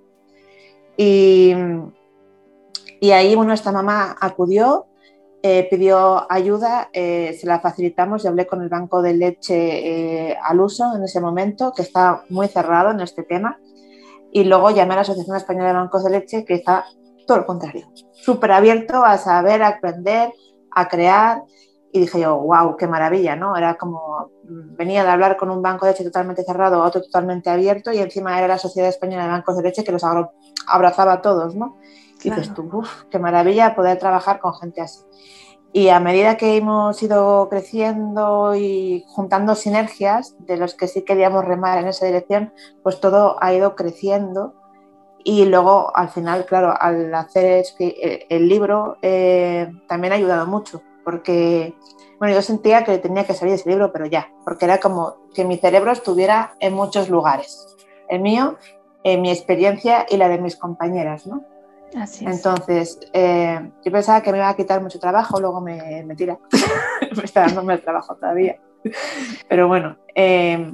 [0.97, 1.53] Y,
[2.99, 4.87] y ahí, bueno, esta mamá acudió,
[5.43, 10.37] eh, pidió ayuda, eh, se la facilitamos y hablé con el banco de leche eh,
[10.43, 13.59] al uso en ese momento, que está muy cerrado en este tema.
[14.31, 16.85] Y luego llamé a la Asociación Española de Bancos de Leche, que está
[17.25, 20.31] todo lo contrario, súper abierto a saber, a aprender,
[20.69, 21.43] a crear.
[21.93, 23.55] Y dije yo, wow, qué maravilla, ¿no?
[23.57, 27.49] Era como, venía de hablar con un banco de leche totalmente cerrado a otro totalmente
[27.49, 30.03] abierto y encima era la Sociedad Española de Bancos de Leche que los
[30.67, 31.77] abrazaba a todos, ¿no?
[32.19, 32.41] Y claro.
[32.41, 35.01] dices tú, uff, qué maravilla poder trabajar con gente así.
[35.73, 41.45] Y a medida que hemos ido creciendo y juntando sinergias de los que sí queríamos
[41.45, 44.53] remar en esa dirección, pues todo ha ido creciendo.
[45.23, 51.75] Y luego, al final, claro, al hacer el libro eh, también ha ayudado mucho, porque
[52.21, 55.43] bueno, yo sentía que tenía que salir ese libro, pero ya, porque era como que
[55.43, 57.75] mi cerebro estuviera en muchos lugares.
[58.09, 58.57] El mío,
[59.03, 61.43] en mi experiencia y la de mis compañeras, ¿no?
[61.97, 62.35] Así es.
[62.35, 66.37] Entonces, eh, yo pensaba que me iba a quitar mucho trabajo, luego me, me tira.
[67.17, 68.59] me está dándome el trabajo todavía.
[69.49, 70.71] Pero bueno, eh,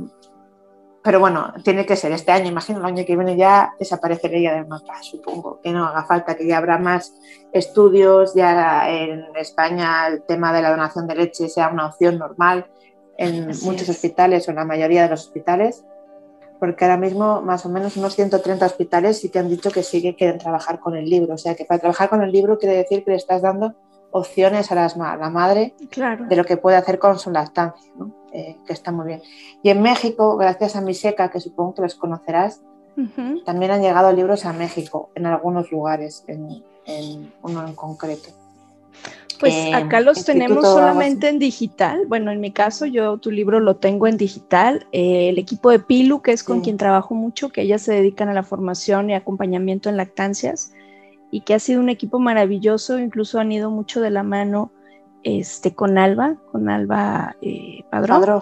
[1.08, 4.68] pero bueno, tiene que ser este año, imagino el año que viene ya desaparecería del
[4.68, 7.14] mapa, supongo que no haga falta, que ya habrá más
[7.54, 12.68] estudios, ya en España el tema de la donación de leche sea una opción normal
[13.18, 13.92] en Así muchos es.
[13.92, 15.86] hospitales o en la mayoría de los hospitales,
[16.60, 20.02] porque ahora mismo más o menos unos 130 hospitales sí que han dicho que sí
[20.02, 22.76] que quieren trabajar con el libro, o sea que para trabajar con el libro quiere
[22.76, 23.76] decir que le estás dando
[24.12, 26.26] opciones a, las, a la madre claro.
[26.26, 28.12] de lo que puede hacer con su lactancia, ¿no?
[28.32, 29.22] eh, que está muy bien.
[29.64, 32.62] Y en México, gracias a Miseca, que supongo que los conocerás,
[32.96, 33.44] uh -huh.
[33.44, 38.30] también han llegado libros a México, en algunos lugares, en, en uno en concreto.
[39.40, 42.06] Pues eh, acá los tenemos solamente en digital.
[42.08, 44.88] Bueno, en mi caso, yo tu libro lo tengo en digital.
[44.92, 46.64] Eh, el equipo de Pilu, que es con sí.
[46.64, 50.72] quien trabajo mucho, que ellas se dedican a la formación y acompañamiento en lactancias,
[51.32, 54.72] y que ha sido un equipo maravilloso, incluso han ido mucho de la mano
[55.24, 58.20] este, con Alba, con Alba eh, Padrón.
[58.20, 58.42] Padrón.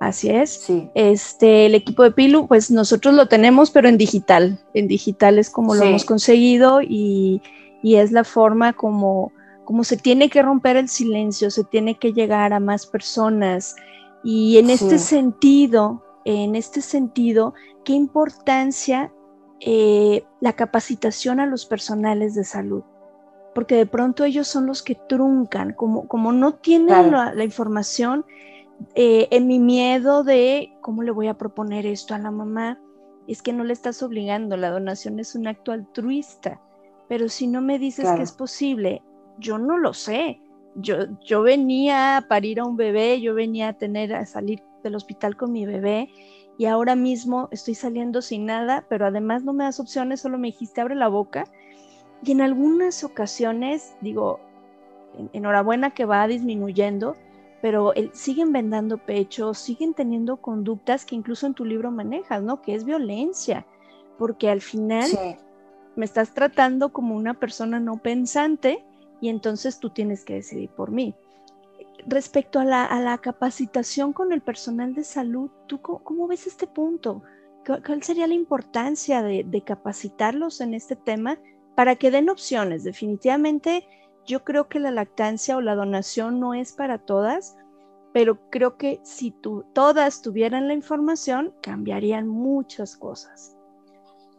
[0.00, 0.50] Así es.
[0.50, 0.90] Sí.
[0.94, 4.58] Este, el equipo de Pilu, pues nosotros lo tenemos, pero en digital.
[4.74, 5.80] En digital es como sí.
[5.80, 7.40] lo hemos conseguido y,
[7.82, 9.30] y, es la forma como,
[9.64, 13.76] como se tiene que romper el silencio, se tiene que llegar a más personas.
[14.24, 14.72] Y en sí.
[14.72, 19.12] este sentido, en este sentido, qué importancia
[19.64, 22.82] eh, la capacitación a los personales de salud,
[23.54, 27.10] porque de pronto ellos son los que truncan, como, como no tienen claro.
[27.10, 28.24] la, la, información,
[28.96, 32.80] eh, en mi miedo de cómo le voy a proponer esto a la mamá,
[33.28, 36.60] es que no le estás obligando, la donación es un acto altruista,
[37.08, 38.16] pero si no me dices claro.
[38.16, 39.02] que es posible,
[39.38, 40.40] yo no lo sé.
[40.74, 44.96] Yo, yo venía a parir a un bebé, yo venía a tener a salir del
[44.96, 46.08] hospital con mi bebé
[46.58, 50.48] y ahora mismo estoy saliendo sin nada, pero además no me das opciones, solo me
[50.48, 51.44] dijiste abre la boca.
[52.22, 54.38] Y en algunas ocasiones, digo,
[55.32, 57.16] enhorabuena que va disminuyendo,
[57.60, 62.60] pero siguen vendando pecho, siguen teniendo conductas que incluso en tu libro manejas, ¿no?
[62.60, 63.66] Que es violencia,
[64.18, 65.10] porque al final
[65.96, 68.84] me estás tratando como una persona no pensante
[69.20, 71.14] y entonces tú tienes que decidir por mí.
[72.06, 77.22] Respecto a la, capacitación con el personal de salud, ¿tú cómo, ves este punto?
[77.64, 81.38] ¿Cuál sería la importancia de, de capacitarlos en este tema
[81.76, 82.82] para que den opciones?
[82.82, 83.86] Definitivamente
[84.26, 87.56] yo creo que la lactancia o la donación no es para todas,
[88.12, 89.34] pero creo que si
[89.72, 93.51] todas tuvieran la información, cambiarían muchas cosas.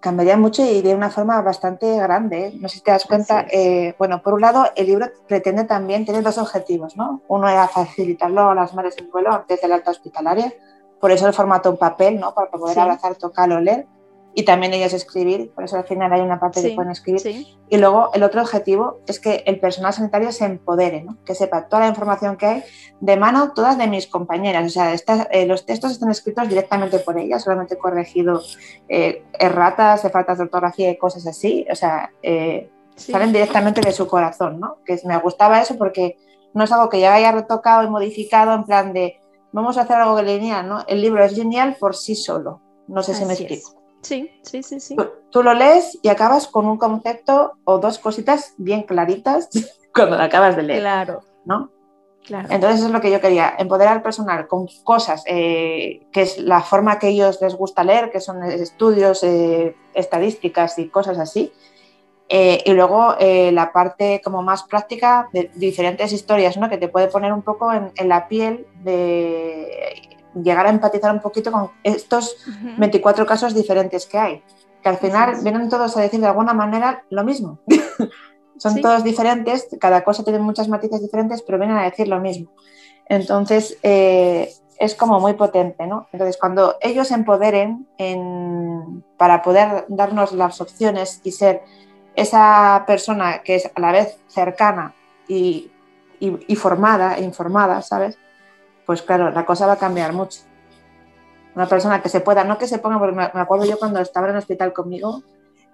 [0.04, 2.48] Cambiaría mucho y de una forma bastante grande.
[2.48, 2.54] ¿eh?
[2.60, 3.46] No sé si te das cuenta.
[3.50, 7.22] Eh, bueno, por un lado, el libro pretende también, tener dos objetivos, ¿no?
[7.30, 10.52] Uno era facilitarlo a las madres en vuelo antes de la alta hospitalaria,
[11.00, 12.34] por eso el formato en papel, ¿no?
[12.34, 13.88] Para poder abrazar, tocar, oler
[14.36, 17.46] y también ellos escribir, por eso al final hay una parte que pueden escribir.
[17.70, 21.18] Y luego el otro objetivo es que el personal sanitario se empodere, ¿no?
[21.24, 22.64] que sepa toda la información que hay
[23.00, 24.66] de mano todas de mis compañeras.
[24.66, 24.96] O sea,
[25.32, 28.42] eh, los textos están escritos directamente por ellas, solamente he corregido
[28.90, 31.68] eh, erratas, de faltas de ortografía y cosas así.
[31.72, 34.78] O sea, eh, salen directamente de su corazón, ¿no?
[34.84, 36.18] Que me gustaba eso porque
[36.54, 39.20] no es algo que ya haya retocado y modificado en plan de
[39.52, 40.84] vamos a hacer algo lineal, ¿no?
[40.88, 42.62] El libro es genial por sí solo.
[42.88, 43.83] No sé si me explico.
[44.04, 44.96] Sí, sí, sí, sí.
[45.32, 49.50] Tú, lo lees y acabas con un concepto o dos cositas bien claritas
[49.96, 50.82] cuando lo acabas de leer.
[50.82, 51.22] Claro.
[51.46, 51.72] ¿No?
[52.26, 52.48] Claro.
[52.52, 56.38] Entonces eso es lo que yo quería, empoderar al personal con cosas eh, que es
[56.38, 61.52] la forma que ellos les gusta leer, que son estudios, eh, estadísticas y cosas así.
[62.30, 66.70] Eh, y luego la parte como más práctica de diferentes historias, ¿no?
[66.70, 71.22] que te puede poner un poco en, en la piel de llegar a empatizar un
[71.22, 72.38] poquito con estos
[72.78, 74.44] 24 casos diferentes que hay,
[74.82, 77.60] que al final vienen todos a decir de alguna manera lo mismo.
[78.58, 82.52] Son todos diferentes, cada cosa tiene muchas matices diferentes, pero vienen a decir lo mismo.
[83.10, 86.08] Entonces, eh, es como muy potente, ¿no?
[86.14, 87.88] Entonces, cuando ellos empoderen
[89.18, 91.64] para poder darnos las opciones y ser
[92.16, 94.94] esa persona que es a la vez cercana
[95.28, 95.72] y,
[96.20, 98.18] y formada e informada, ¿sabes?
[98.86, 100.42] Pues claro, la cosa va a cambiar mucho.
[101.56, 104.28] Una persona que se pueda, no que se ponga, porque me acuerdo yo cuando estaba
[104.28, 105.22] en el hospital conmigo,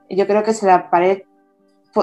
[0.10, 1.24] yo creo que si la pared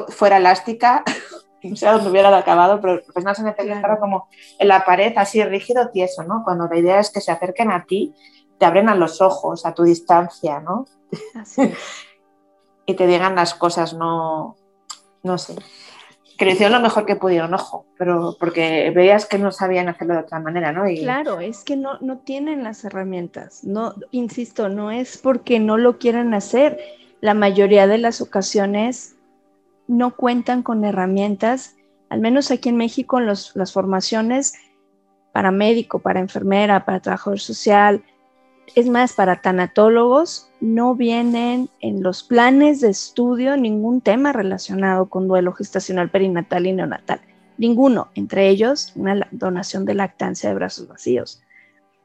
[0.08, 1.04] fuera elástica,
[1.62, 5.42] no sé dónde hubiera acabado, pero el profesional se necesitaba como en la pared así
[5.44, 6.42] rígido, tieso, ¿no?
[6.44, 8.14] Cuando la idea es que se acerquen a ti,
[8.58, 10.86] te abren a los ojos, a tu distancia, ¿no?
[11.34, 11.72] Así
[12.86, 14.56] y te digan las cosas, no,
[15.22, 15.56] no sé
[16.36, 20.38] que lo mejor que pudieron, ojo, pero porque veías que no sabían hacerlo de otra
[20.38, 20.84] manera, ¿no?
[20.84, 25.98] Claro, es que no, no tienen las herramientas, no, insisto, no es porque no lo
[25.98, 26.78] quieran hacer,
[27.20, 29.16] la mayoría de las ocasiones
[29.88, 31.76] no cuentan con herramientas,
[32.10, 34.54] al menos aquí en México en las formaciones
[35.32, 38.02] para médico, para enfermera, para trabajador social,
[38.74, 45.28] es más, para tanatólogos no vienen en los planes de estudio ningún tema relacionado con
[45.28, 47.20] duelo gestacional perinatal y neonatal.
[47.58, 51.42] Ninguno, entre ellos una donación de lactancia de brazos vacíos.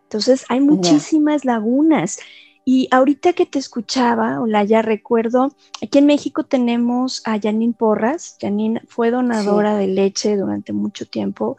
[0.03, 2.19] Entonces, hay muchísimas lagunas.
[2.63, 8.37] Y ahorita que te escuchaba, ya recuerdo, aquí en México tenemos a Janine Porras.
[8.39, 11.57] Janine fue donadora de leche durante mucho tiempo,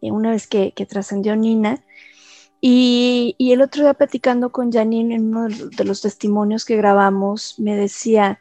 [0.00, 1.82] eh, una vez que trascendió Nina.
[2.60, 7.76] Y, el otro día platicando con Janine en uno de los testimonios que grabamos, me
[7.76, 8.40] decía,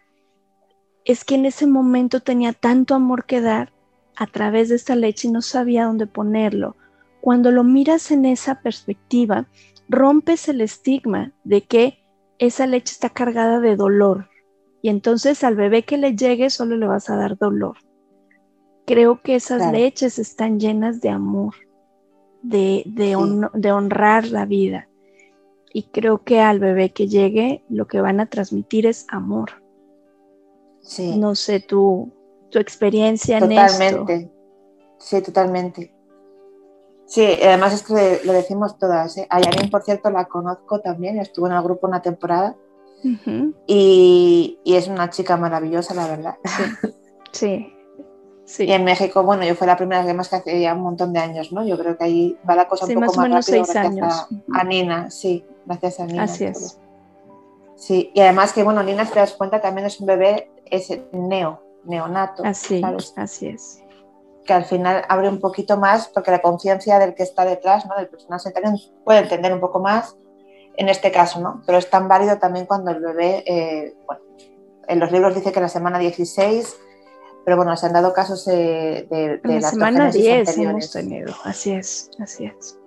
[1.05, 3.71] es que en ese momento tenía tanto amor que dar
[4.15, 6.75] a través de esta leche y no sabía dónde ponerlo.
[7.21, 9.47] Cuando lo miras en esa perspectiva,
[9.87, 11.99] rompes el estigma de que
[12.39, 14.29] esa leche está cargada de dolor
[14.81, 17.77] y entonces al bebé que le llegue solo le vas a dar dolor.
[18.85, 21.53] Creo que esas leches están llenas de amor
[22.41, 23.15] de,
[23.71, 24.87] honrar la vida.
[25.73, 29.61] Y creo que al bebé que llegue lo que van a transmitir es amor.
[30.99, 32.11] No sé tu,
[32.49, 33.77] tu experiencia en esto.
[33.77, 34.31] Totalmente.
[34.99, 35.93] Sí, totalmente.
[37.05, 39.17] Sí, además es que lo decimos todas.
[39.17, 39.27] ¿eh?
[39.29, 42.55] A por cierto, la conozco también, estuvo en el grupo una temporada
[43.67, 46.35] y, y, es una chica maravillosa, la verdad.
[47.31, 47.73] sí.
[48.59, 51.11] Y en México, bueno, yo fue la primera vez más que hace ya un montón
[51.11, 51.65] de años, ¿no?
[51.65, 54.27] Yo creo que ahí va la cosa un poco más, rápido gracias años.
[54.53, 56.23] A, Nina, sí, gracias a Nina.
[56.23, 56.79] Así es.
[57.75, 60.89] Sí, y además que, bueno, Nina, si te das cuenta, también es un bebé, es
[61.11, 62.43] neo, neonato.
[62.45, 62.81] Así,
[63.17, 63.83] así es.
[64.45, 67.95] Que al final abre un poquito más, porque la conciencia del que está detrás, ¿no?
[67.97, 68.71] Del personal sanitario,
[69.03, 70.15] puede entender un poco más
[70.77, 71.61] en este caso, ¿no?
[71.65, 74.21] Pero es tan válido también cuando el bebé, eh, bueno,
[74.87, 76.77] en los libros dice que la semana 16,
[77.47, 81.71] pero bueno, se han dado casos de, de, en la semana 10 hemos tenido, así
[81.71, 82.77] es, así es.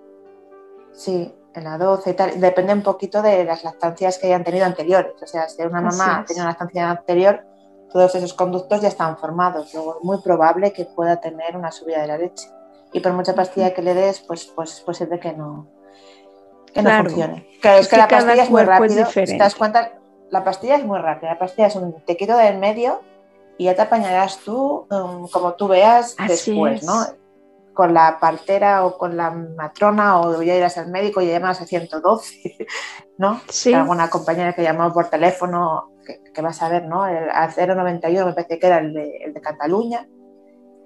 [0.93, 4.67] Sí, en la 12 y tal, depende un poquito de las lactancias que hayan tenido
[4.67, 7.43] anteriores, o sea, si una mamá tiene una lactancia anterior,
[7.91, 12.01] todos esos conductos ya están formados, luego es muy probable que pueda tener una subida
[12.01, 12.47] de la leche.
[12.93, 15.65] Y por mucha pastilla que le des, pues, pues es posible que no,
[16.71, 17.47] que no funcione.
[17.61, 19.07] Claro, es, que, la pastilla es muy rápido.
[19.11, 19.93] te das cuenta,
[20.29, 21.31] la pastilla es muy rápida.
[21.31, 23.01] La pastilla es un te quito del medio
[23.61, 26.95] y ya te apañarás tú um, como tú veas después, ¿no?
[27.75, 31.67] Con la partera o con la matrona o ya irás al médico y llamas a
[31.67, 32.57] 112,
[33.19, 33.39] ¿no?
[33.49, 33.71] Sí.
[33.71, 35.91] Alguna compañera que llamó por teléfono
[36.33, 37.05] que, vas a ver, ¿no?
[37.05, 40.07] El, al 091 me parece que era el de, el de Cataluña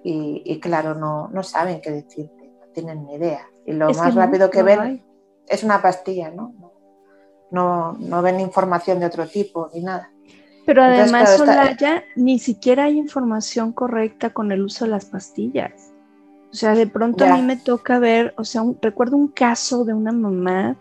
[0.04, 3.50] y, claro, no, no, saben qué decirte, no tienen ni idea.
[3.66, 5.02] Y lo más rápido que ven
[5.48, 6.54] es una pastilla, ¿no?
[7.52, 7.94] ¿no?
[7.94, 10.12] No ven información de otro tipo ni nada.
[10.66, 15.94] Pero además, Solaya, ni siquiera hay información correcta con el uso de las pastillas.
[16.52, 19.94] O sea, de pronto a mí me toca ver, o sea, recuerdo un caso de
[19.94, 20.78] una mamá,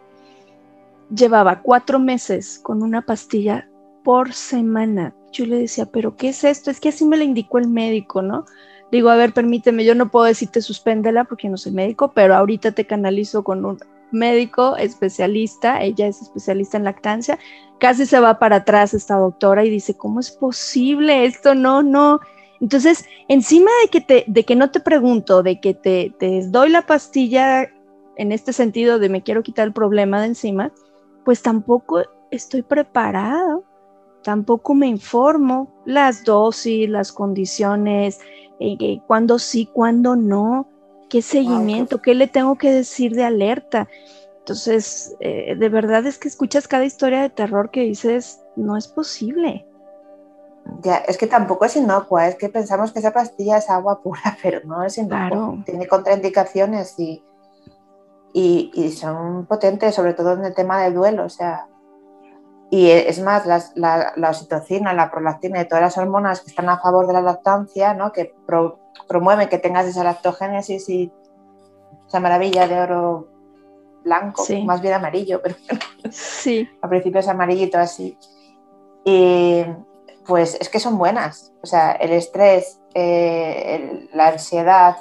[1.14, 3.68] llevaba cuatro meses con una pastilla
[4.04, 5.14] por semana.
[5.32, 6.70] Yo le decía, pero ¿qué es esto?
[6.70, 8.44] Es que así me lo indicó el médico, ¿no?
[8.92, 12.72] Digo, a ver, permíteme, yo no puedo decirte suspéndela porque no soy médico, pero ahorita
[12.72, 13.78] te canalizo con un
[14.14, 17.38] médico especialista, ella es especialista en lactancia,
[17.78, 21.54] casi se va para atrás esta doctora y dice, ¿cómo es posible esto?
[21.54, 22.20] No, no.
[22.60, 26.70] Entonces, encima de que, te, de que no te pregunto, de que te, te doy
[26.70, 27.68] la pastilla
[28.16, 30.72] en este sentido de me quiero quitar el problema de encima,
[31.24, 33.64] pues tampoco estoy preparado,
[34.22, 38.20] tampoco me informo las dosis, las condiciones,
[38.60, 40.68] eh, cuándo sí, cuándo no,
[41.14, 43.86] qué seguimiento, qué le tengo que decir de alerta.
[44.40, 48.88] Entonces, eh, de verdad es que escuchas cada historia de terror que dices, no es
[48.88, 49.64] posible.
[50.80, 54.36] Ya, es que tampoco es inocua, es que pensamos que esa pastilla es agua pura,
[54.42, 55.62] pero no es inocua.
[55.64, 57.22] Tiene contraindicaciones y,
[58.32, 61.26] y, y, son potentes, sobre todo en el tema del duelo.
[61.26, 61.68] O sea,
[62.70, 63.62] y es más, la,
[64.16, 67.94] la, oxitocina, la prolactina y todas las hormonas que están a favor de la lactancia,
[67.94, 68.10] ¿no?
[68.10, 68.34] que
[69.08, 71.12] promueven que tengas esa lactogénesis y
[72.06, 73.28] esa maravilla de oro
[74.04, 75.56] blanco, más bien amarillo, pero
[76.10, 76.68] sí.
[76.82, 78.16] al principio es amarillito así.
[79.04, 79.64] Y
[80.26, 81.52] pues es que son buenas.
[81.62, 84.98] O sea, el estrés, eh, la ansiedad,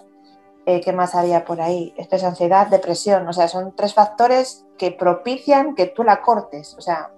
[0.66, 1.94] eh, ¿qué más había por ahí?
[1.98, 3.28] Estrés, ansiedad, depresión.
[3.28, 6.76] O sea, son tres factores que propician que tú la cortes.
[6.78, 7.12] O sea,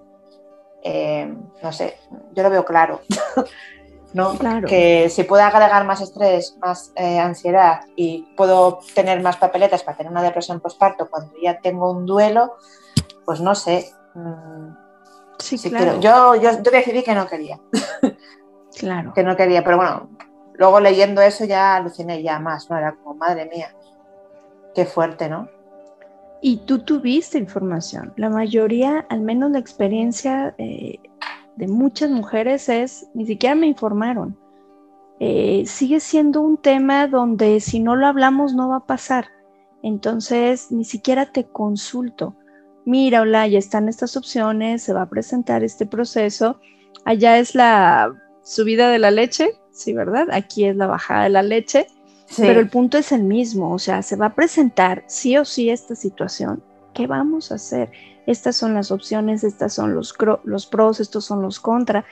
[0.84, 1.98] eh, no sé,
[2.34, 3.02] yo lo veo claro.
[4.16, 4.38] ¿no?
[4.66, 9.98] Que si puedo agregar más estrés, más eh, ansiedad y puedo tener más papeletas para
[9.98, 12.56] tener una depresión postparto cuando ya tengo un duelo,
[13.26, 13.92] pues no sé.
[14.14, 14.70] Mm,
[15.38, 16.00] sí, claro.
[16.00, 17.60] Yo, yo, decidí que no quería.
[18.78, 19.14] Claro.
[19.14, 20.10] que no quería, pero bueno,
[20.56, 22.78] luego leyendo eso ya aluciné ya más, ¿no?
[22.78, 23.74] Era como, madre mía,
[24.74, 25.48] qué fuerte, ¿no?
[26.42, 28.12] Y tú tuviste información.
[28.18, 31.00] La mayoría, al menos la experiencia eh,
[31.56, 34.38] de muchas mujeres es, ni siquiera me informaron.
[35.20, 39.28] Eh, sigue siendo un tema donde si no lo hablamos no va a pasar.
[39.82, 42.36] Entonces, ni siquiera te consulto.
[42.86, 46.60] Mira, hola, ya están estas opciones, se va a presentar este proceso.
[47.06, 50.28] Allá es la subida de la leche, sí, ¿verdad?
[50.32, 51.88] Aquí es la bajada de la leche.
[52.38, 55.70] Pero el punto es el mismo, o sea, se va a presentar sí o sí
[55.70, 56.64] esta situación.
[56.94, 57.92] ¿Qué vamos a hacer?
[58.26, 62.06] Estas son las opciones, estas son los, los pros, estos son los contra,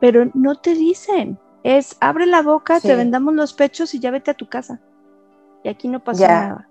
[0.00, 1.38] pero no te dicen.
[1.62, 4.80] Es abre la boca, te vendamos los pechos y ya vete a tu casa.
[5.62, 6.68] Y aquí no pasa nada.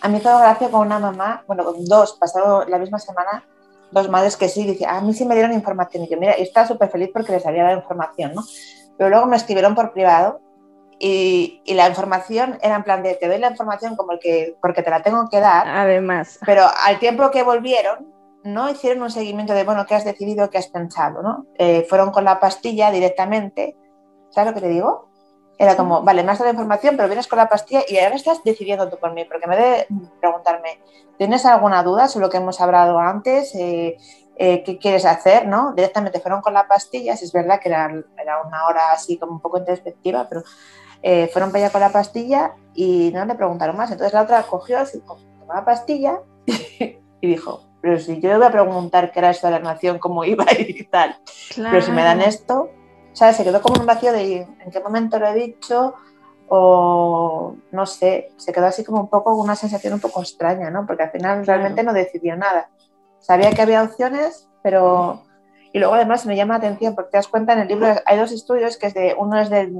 [0.00, 3.44] A mí fue gracia con una mamá, bueno, con dos, pasaron la misma semana,
[3.92, 6.04] dos madres que sí, dice, a mí sí me dieron información.
[6.04, 8.42] Y yo, mira, estaba súper feliz porque les había dado información, ¿no?
[8.96, 10.40] Pero luego me escribieron por privado
[10.98, 14.82] y, la información era en plan de te doy la información como el que porque
[14.82, 15.68] te la tengo que dar.
[15.68, 16.38] Además.
[16.44, 18.12] Pero al tiempo que volvieron,
[18.44, 21.22] no hicieron un seguimiento de, bueno, ¿qué has decidido, qué has pensado?
[21.22, 21.46] ¿no?
[21.56, 23.76] Eh, fueron con la pastilla directamente.
[24.30, 25.08] ¿Sabes lo que te digo?
[25.58, 28.42] Era como, vale, me has dado información, pero vienes con la pastilla y ahora estás
[28.44, 29.86] decidiendo tú por mí, porque me debe
[30.20, 30.80] preguntarme,
[31.16, 33.52] ¿tienes alguna duda sobre lo que hemos hablado antes?
[33.56, 33.96] Eh,
[34.36, 35.72] eh, qué quieres hacer, ¿no?
[35.72, 39.32] Directamente fueron con la pastilla, si es verdad que era, era, una hora así como
[39.32, 40.44] un poco introspectiva, pero
[41.02, 43.90] eh, fueron para allá con la pastilla y no le preguntaron más.
[43.90, 48.52] Entonces la otra cogió, tomó la pastilla y dijo, pero si yo le voy a
[48.52, 51.16] preguntar qué era esto de la nación, cómo iba y tal,
[51.56, 52.70] pero si me dan esto,
[53.12, 53.36] ¿sabes?
[53.36, 55.94] Se quedó como un vacío de en qué momento lo he dicho
[56.48, 60.86] o no sé, se quedó así como un poco una sensación un poco extraña, ¿no?
[60.86, 62.70] Porque al final realmente no decidió nada.
[63.20, 65.24] sabía que había opciones, pero...
[65.70, 68.18] Y luego además me llama la atención porque te das cuenta en el libro hay
[68.18, 69.70] dos estudios que es de uno es del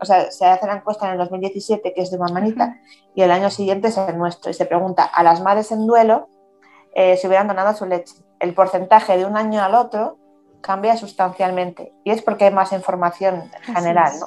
[0.00, 2.78] o sea, se hace la encuesta en el 2017 que es de Mamanita
[3.14, 6.28] y el año siguiente es el nuestro y se pregunta a las madres en duelo
[6.94, 8.14] eh, si hubieran donado su leche.
[8.38, 10.18] El porcentaje de un año al otro
[10.60, 14.26] cambia sustancialmente y es porque hay más información general, ¿no?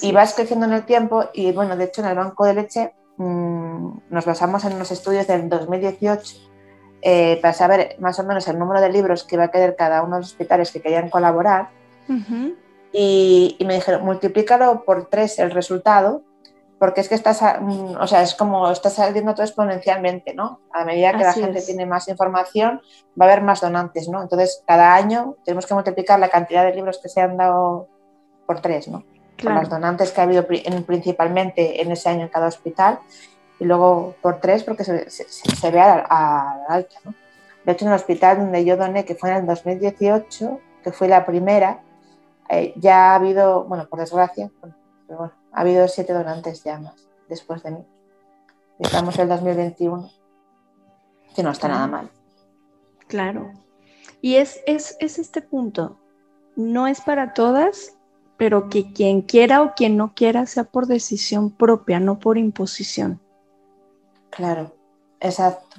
[0.00, 2.94] y vas creciendo en el tiempo y bueno, de hecho en el banco de leche
[3.16, 6.52] mmm, nos basamos en los estudios del 2018
[7.04, 10.02] eh, para saber más o menos el número de libros que iba a querer cada
[10.02, 11.70] uno de los hospitales que querían colaborar.
[12.92, 16.22] Y, y, me dijeron, multiplícalo por tres el resultado,
[16.78, 20.60] porque es que estás, mm, o sea, es como está saliendo todo exponencialmente, ¿no?
[20.72, 21.66] A medida que Así la gente es.
[21.66, 22.82] tiene más información,
[23.20, 24.20] va a haber más donantes, ¿no?
[24.20, 27.86] Entonces, cada año tenemos que multiplicar la cantidad de libros que se han dado
[28.46, 29.04] por tres, ¿no?
[29.36, 29.54] Claro.
[29.54, 32.98] Con los donantes que ha habido principalmente en ese año en cada hospital
[33.58, 36.96] y luego por tres porque se, se, se ve a la alta.
[37.04, 37.14] ¿no?
[37.64, 41.08] De hecho, en el hospital donde yo doné, que fue en el 2018, que fue
[41.08, 41.80] la primera,
[42.52, 44.50] eh, ya ha habido, bueno, por desgracia,
[45.06, 47.86] pero bueno, ha habido siete donantes ya más después de mí.
[48.78, 50.10] Estamos en el 2021,
[51.34, 51.74] que no está claro.
[51.74, 52.10] nada mal.
[53.08, 53.52] Claro.
[54.20, 55.98] Y es, es, es este punto.
[56.56, 57.96] No es para todas,
[58.36, 63.20] pero que quien quiera o quien no quiera sea por decisión propia, no por imposición.
[64.30, 64.74] Claro,
[65.20, 65.76] exacto.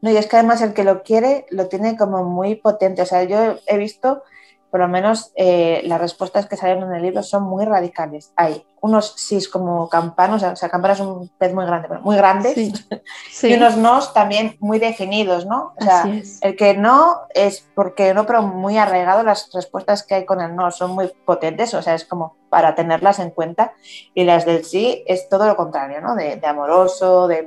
[0.00, 3.02] No, y es que además el que lo quiere lo tiene como muy potente.
[3.02, 4.22] O sea, yo he visto,
[4.70, 8.32] por lo menos, eh, las respuestas que salen en el libro son muy radicales.
[8.36, 12.16] Hay unos sís como campanos, o sea, campana es un pez muy grande, pero muy
[12.16, 12.72] grandes, sí.
[13.30, 13.48] Sí.
[13.48, 15.72] y unos nos también muy definidos, ¿no?
[15.80, 16.04] O sea,
[16.42, 20.54] el que no es porque no, pero muy arraigado, las respuestas que hay con el
[20.54, 23.72] no son muy potentes, o sea, es como para tenerlas en cuenta,
[24.14, 26.14] y las del sí es todo lo contrario, ¿no?
[26.14, 27.46] De, de amoroso, de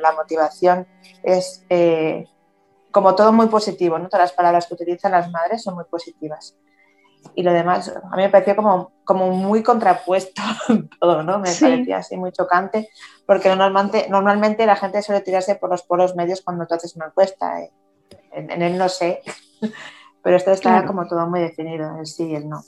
[0.00, 0.86] la motivación
[1.22, 2.26] es eh,
[2.90, 4.08] como todo muy positivo, ¿no?
[4.08, 6.56] Todas las palabras que utilizan las madres son muy positivas
[7.34, 10.42] y lo demás a mí me pareció como, como muy contrapuesto
[11.00, 11.38] todo, ¿no?
[11.38, 11.64] Me sí.
[11.64, 12.88] parecía así muy chocante,
[13.26, 17.06] porque normalmente, normalmente la gente suele tirarse por los polos medios cuando tú haces una
[17.06, 17.60] encuesta.
[17.60, 17.72] ¿eh?
[18.32, 19.22] En, en, él no sé,
[20.22, 20.86] pero esto está claro.
[20.86, 22.62] como todo muy definido, el sí y el no.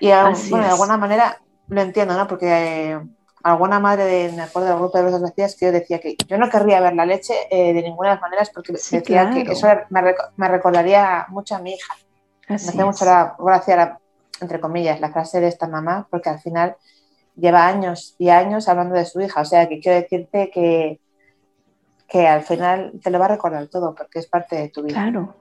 [0.00, 2.26] Y bueno, de alguna manera lo entiendo, ¿no?
[2.26, 3.00] Porque eh,
[3.42, 6.38] alguna madre, de, me acuerdo del grupo de los vacías, que yo decía que yo
[6.38, 9.44] no querría ver la leche eh, de ninguna de las maneras porque sí, decía claro.
[9.44, 11.94] que eso me, me recordaría mucho a mi hija
[12.48, 14.00] Así me hace mucho la gracia, la,
[14.40, 16.76] entre comillas, la frase de esta mamá, porque al final
[17.36, 19.40] lleva años y años hablando de su hija.
[19.40, 21.00] O sea, que quiero decirte que,
[22.08, 24.94] que al final te lo va a recordar todo, porque es parte de tu vida.
[24.94, 25.34] Claro,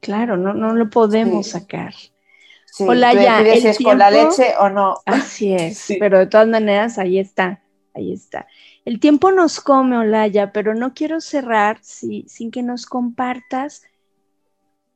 [0.00, 1.52] claro, no, no lo podemos sí.
[1.52, 1.94] sacar.
[2.70, 3.42] Sí, Hola, ya.
[3.42, 4.98] si es tiempo, con la leche o no.
[5.06, 5.96] Así es, sí.
[5.98, 7.62] pero de todas maneras, ahí está,
[7.94, 8.46] ahí está.
[8.84, 13.82] El tiempo nos come, Olaya, pero no quiero cerrar si, sin que nos compartas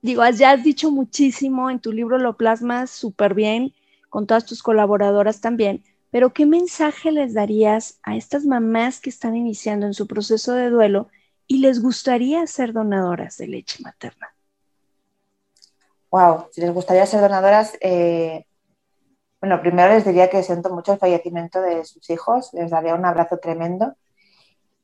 [0.02, 3.72] digo, ya has dicho muchísimo, en tu libro lo plasmas súper bien,
[4.10, 9.34] con todas tus colaboradoras también, pero ¿qué mensaje les darías a estas mamás que están
[9.36, 11.08] iniciando en su proceso de duelo
[11.46, 14.31] y les gustaría ser donadoras de leche materna?
[16.12, 18.44] Wow, si les gustaría ser donadoras, eh,
[19.40, 23.06] bueno, primero les diría que siento mucho el fallecimiento de sus hijos, les daría un
[23.06, 23.94] abrazo tremendo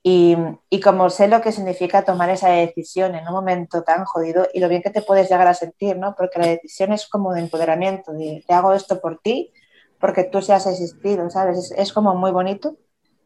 [0.03, 0.39] y,
[0.70, 4.61] y, como sé lo que significa tomar esa decisión en un momento tan jodido y
[4.61, 6.14] lo bien que te puedes llegar a sentir, ¿no?
[6.16, 9.53] Porque la decisión es como de empoderamiento, de te hago esto por ti,
[10.01, 11.74] porque tú seas existido, ¿sabes?
[11.76, 12.76] Es, como muy bonito.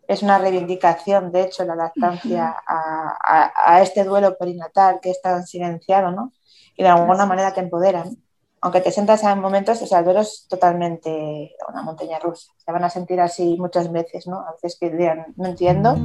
[0.09, 5.22] Es una reivindicación, de hecho, la lactancia a, a, a, este duelo perinatal que es
[5.22, 6.32] tan silenciado, ¿no?
[6.77, 8.16] Y de alguna manera te empoderan.
[8.61, 12.53] Aunque te sientas en momentos, o sea, el duelo es totalmente una montaña rusa.
[12.64, 14.39] Se van a sentir así muchas veces, ¿no?
[14.39, 15.97] A veces que dirán, no entiendo,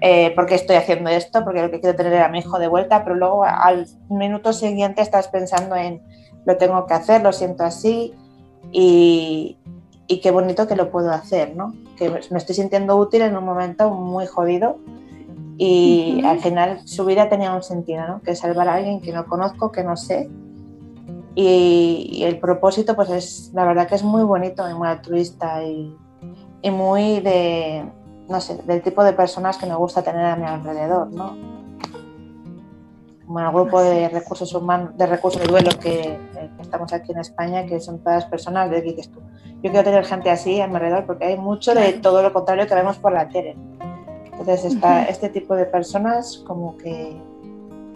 [0.00, 2.58] eh, por qué estoy haciendo esto, porque lo que quiero tener era a mi hijo
[2.58, 6.00] de vuelta, pero luego al minuto siguiente estás pensando en
[6.44, 8.14] lo tengo que hacer, lo siento así
[8.70, 9.58] y,
[10.06, 11.74] y qué bonito que lo puedo hacer, ¿no?
[11.96, 14.78] Que me estoy sintiendo útil en un momento muy jodido
[15.56, 16.30] y uh -huh.
[16.30, 18.22] al final su vida tenía un sentido, ¿no?
[18.22, 20.28] Que salvar a alguien que no conozco, que no sé.
[21.36, 25.64] Y, y, el propósito, pues es, la verdad que es muy bonito y muy altruista
[25.64, 25.96] y,
[26.62, 27.84] y muy de,
[28.28, 31.36] no sé, del tipo de personas que me gusta tener a mi alrededor, ¿no?
[33.26, 37.18] Como el grupo de recursos humanos, de recursos de duelo que, que, estamos aquí en
[37.18, 39.20] España, que son todas personas de que dices tú.
[39.62, 42.66] Yo quiero tener gente así a mi alrededor porque hay mucho de todo lo contrario
[42.66, 43.56] que vemos por la tele.
[44.38, 45.10] Entonces está uh -huh.
[45.10, 47.16] este tipo de personas como que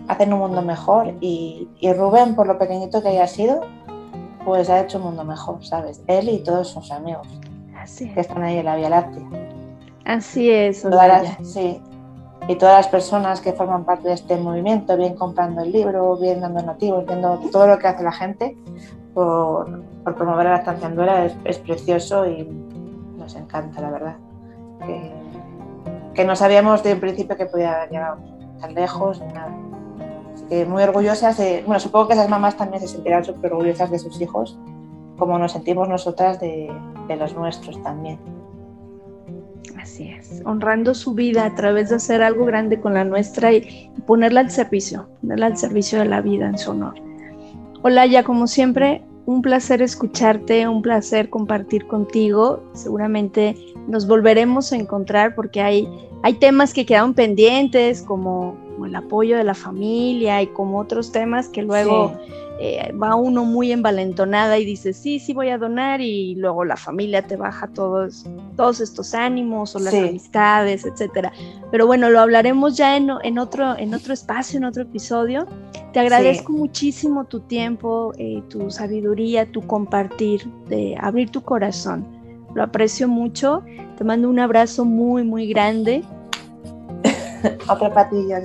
[0.08, 3.60] hacen un mundo mejor y, y Rubén, por lo pequeñito que haya sido,
[4.44, 6.02] pues ha hecho un mundo mejor, ¿sabes?
[6.06, 7.28] Él y todos sus amigos
[7.88, 9.24] Así que están ahí en la Vía Láctea.
[10.04, 10.84] Así es.
[11.42, 11.80] Sí.
[12.48, 16.40] y todas las personas que forman parte de este movimiento, bien comprando el libro, bien
[16.40, 18.56] dando nativos, viendo todo lo que hace la gente
[19.14, 22.44] por, por promover la lactancia en es, es, precioso y
[23.16, 24.16] nos encanta, la verdad.
[24.84, 25.12] Que,
[26.18, 28.18] que no sabíamos de un principio que podía haber llegado
[28.60, 29.54] tan lejos ni nada.
[30.34, 33.88] Así que muy orgullosas, de, bueno, supongo que esas mamás también se sentirán súper orgullosas
[33.88, 34.58] de sus hijos,
[35.16, 36.72] como nos sentimos nosotras de,
[37.06, 38.18] de los nuestros también.
[39.80, 43.88] Así es, honrando su vida a través de hacer algo grande con la nuestra y,
[44.04, 46.94] ponerla al servicio, ponerla al servicio de la vida en su honor.
[47.82, 52.64] Hola, ya como siempre, un placer escucharte, un placer compartir contigo.
[52.72, 53.54] Seguramente
[53.86, 55.86] nos volveremos a encontrar porque hay,
[56.22, 61.12] hay temas que quedaron pendientes, como, como el apoyo de la familia y como otros
[61.12, 62.32] temas que luego sí.
[62.60, 66.76] eh, va uno muy envalentonada y dice, sí, sí voy a donar y luego la
[66.76, 69.98] familia te baja todos, todos estos ánimos o las sí.
[69.98, 71.32] amistades, etcétera.
[71.70, 75.46] Pero bueno, lo hablaremos ya en, en, otro, en otro espacio, en otro episodio.
[75.92, 76.58] Te agradezco sí.
[76.58, 82.17] muchísimo tu tiempo, eh, tu sabiduría, tu compartir, de abrir tu corazón.
[82.54, 83.62] Lo aprecio mucho.
[83.96, 86.02] Te mando un abrazo muy, muy grande.
[87.68, 88.36] Otro patillo.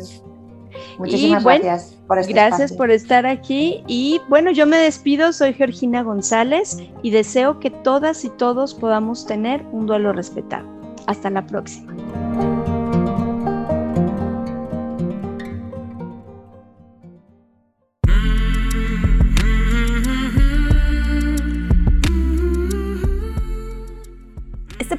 [0.97, 2.77] Muchísimas y, bueno, gracias por este Gracias espacio.
[2.77, 3.83] por estar aquí.
[3.87, 5.33] Y bueno, yo me despido.
[5.33, 10.67] Soy Georgina González y deseo que todas y todos podamos tener un duelo respetado.
[11.07, 11.93] Hasta la próxima.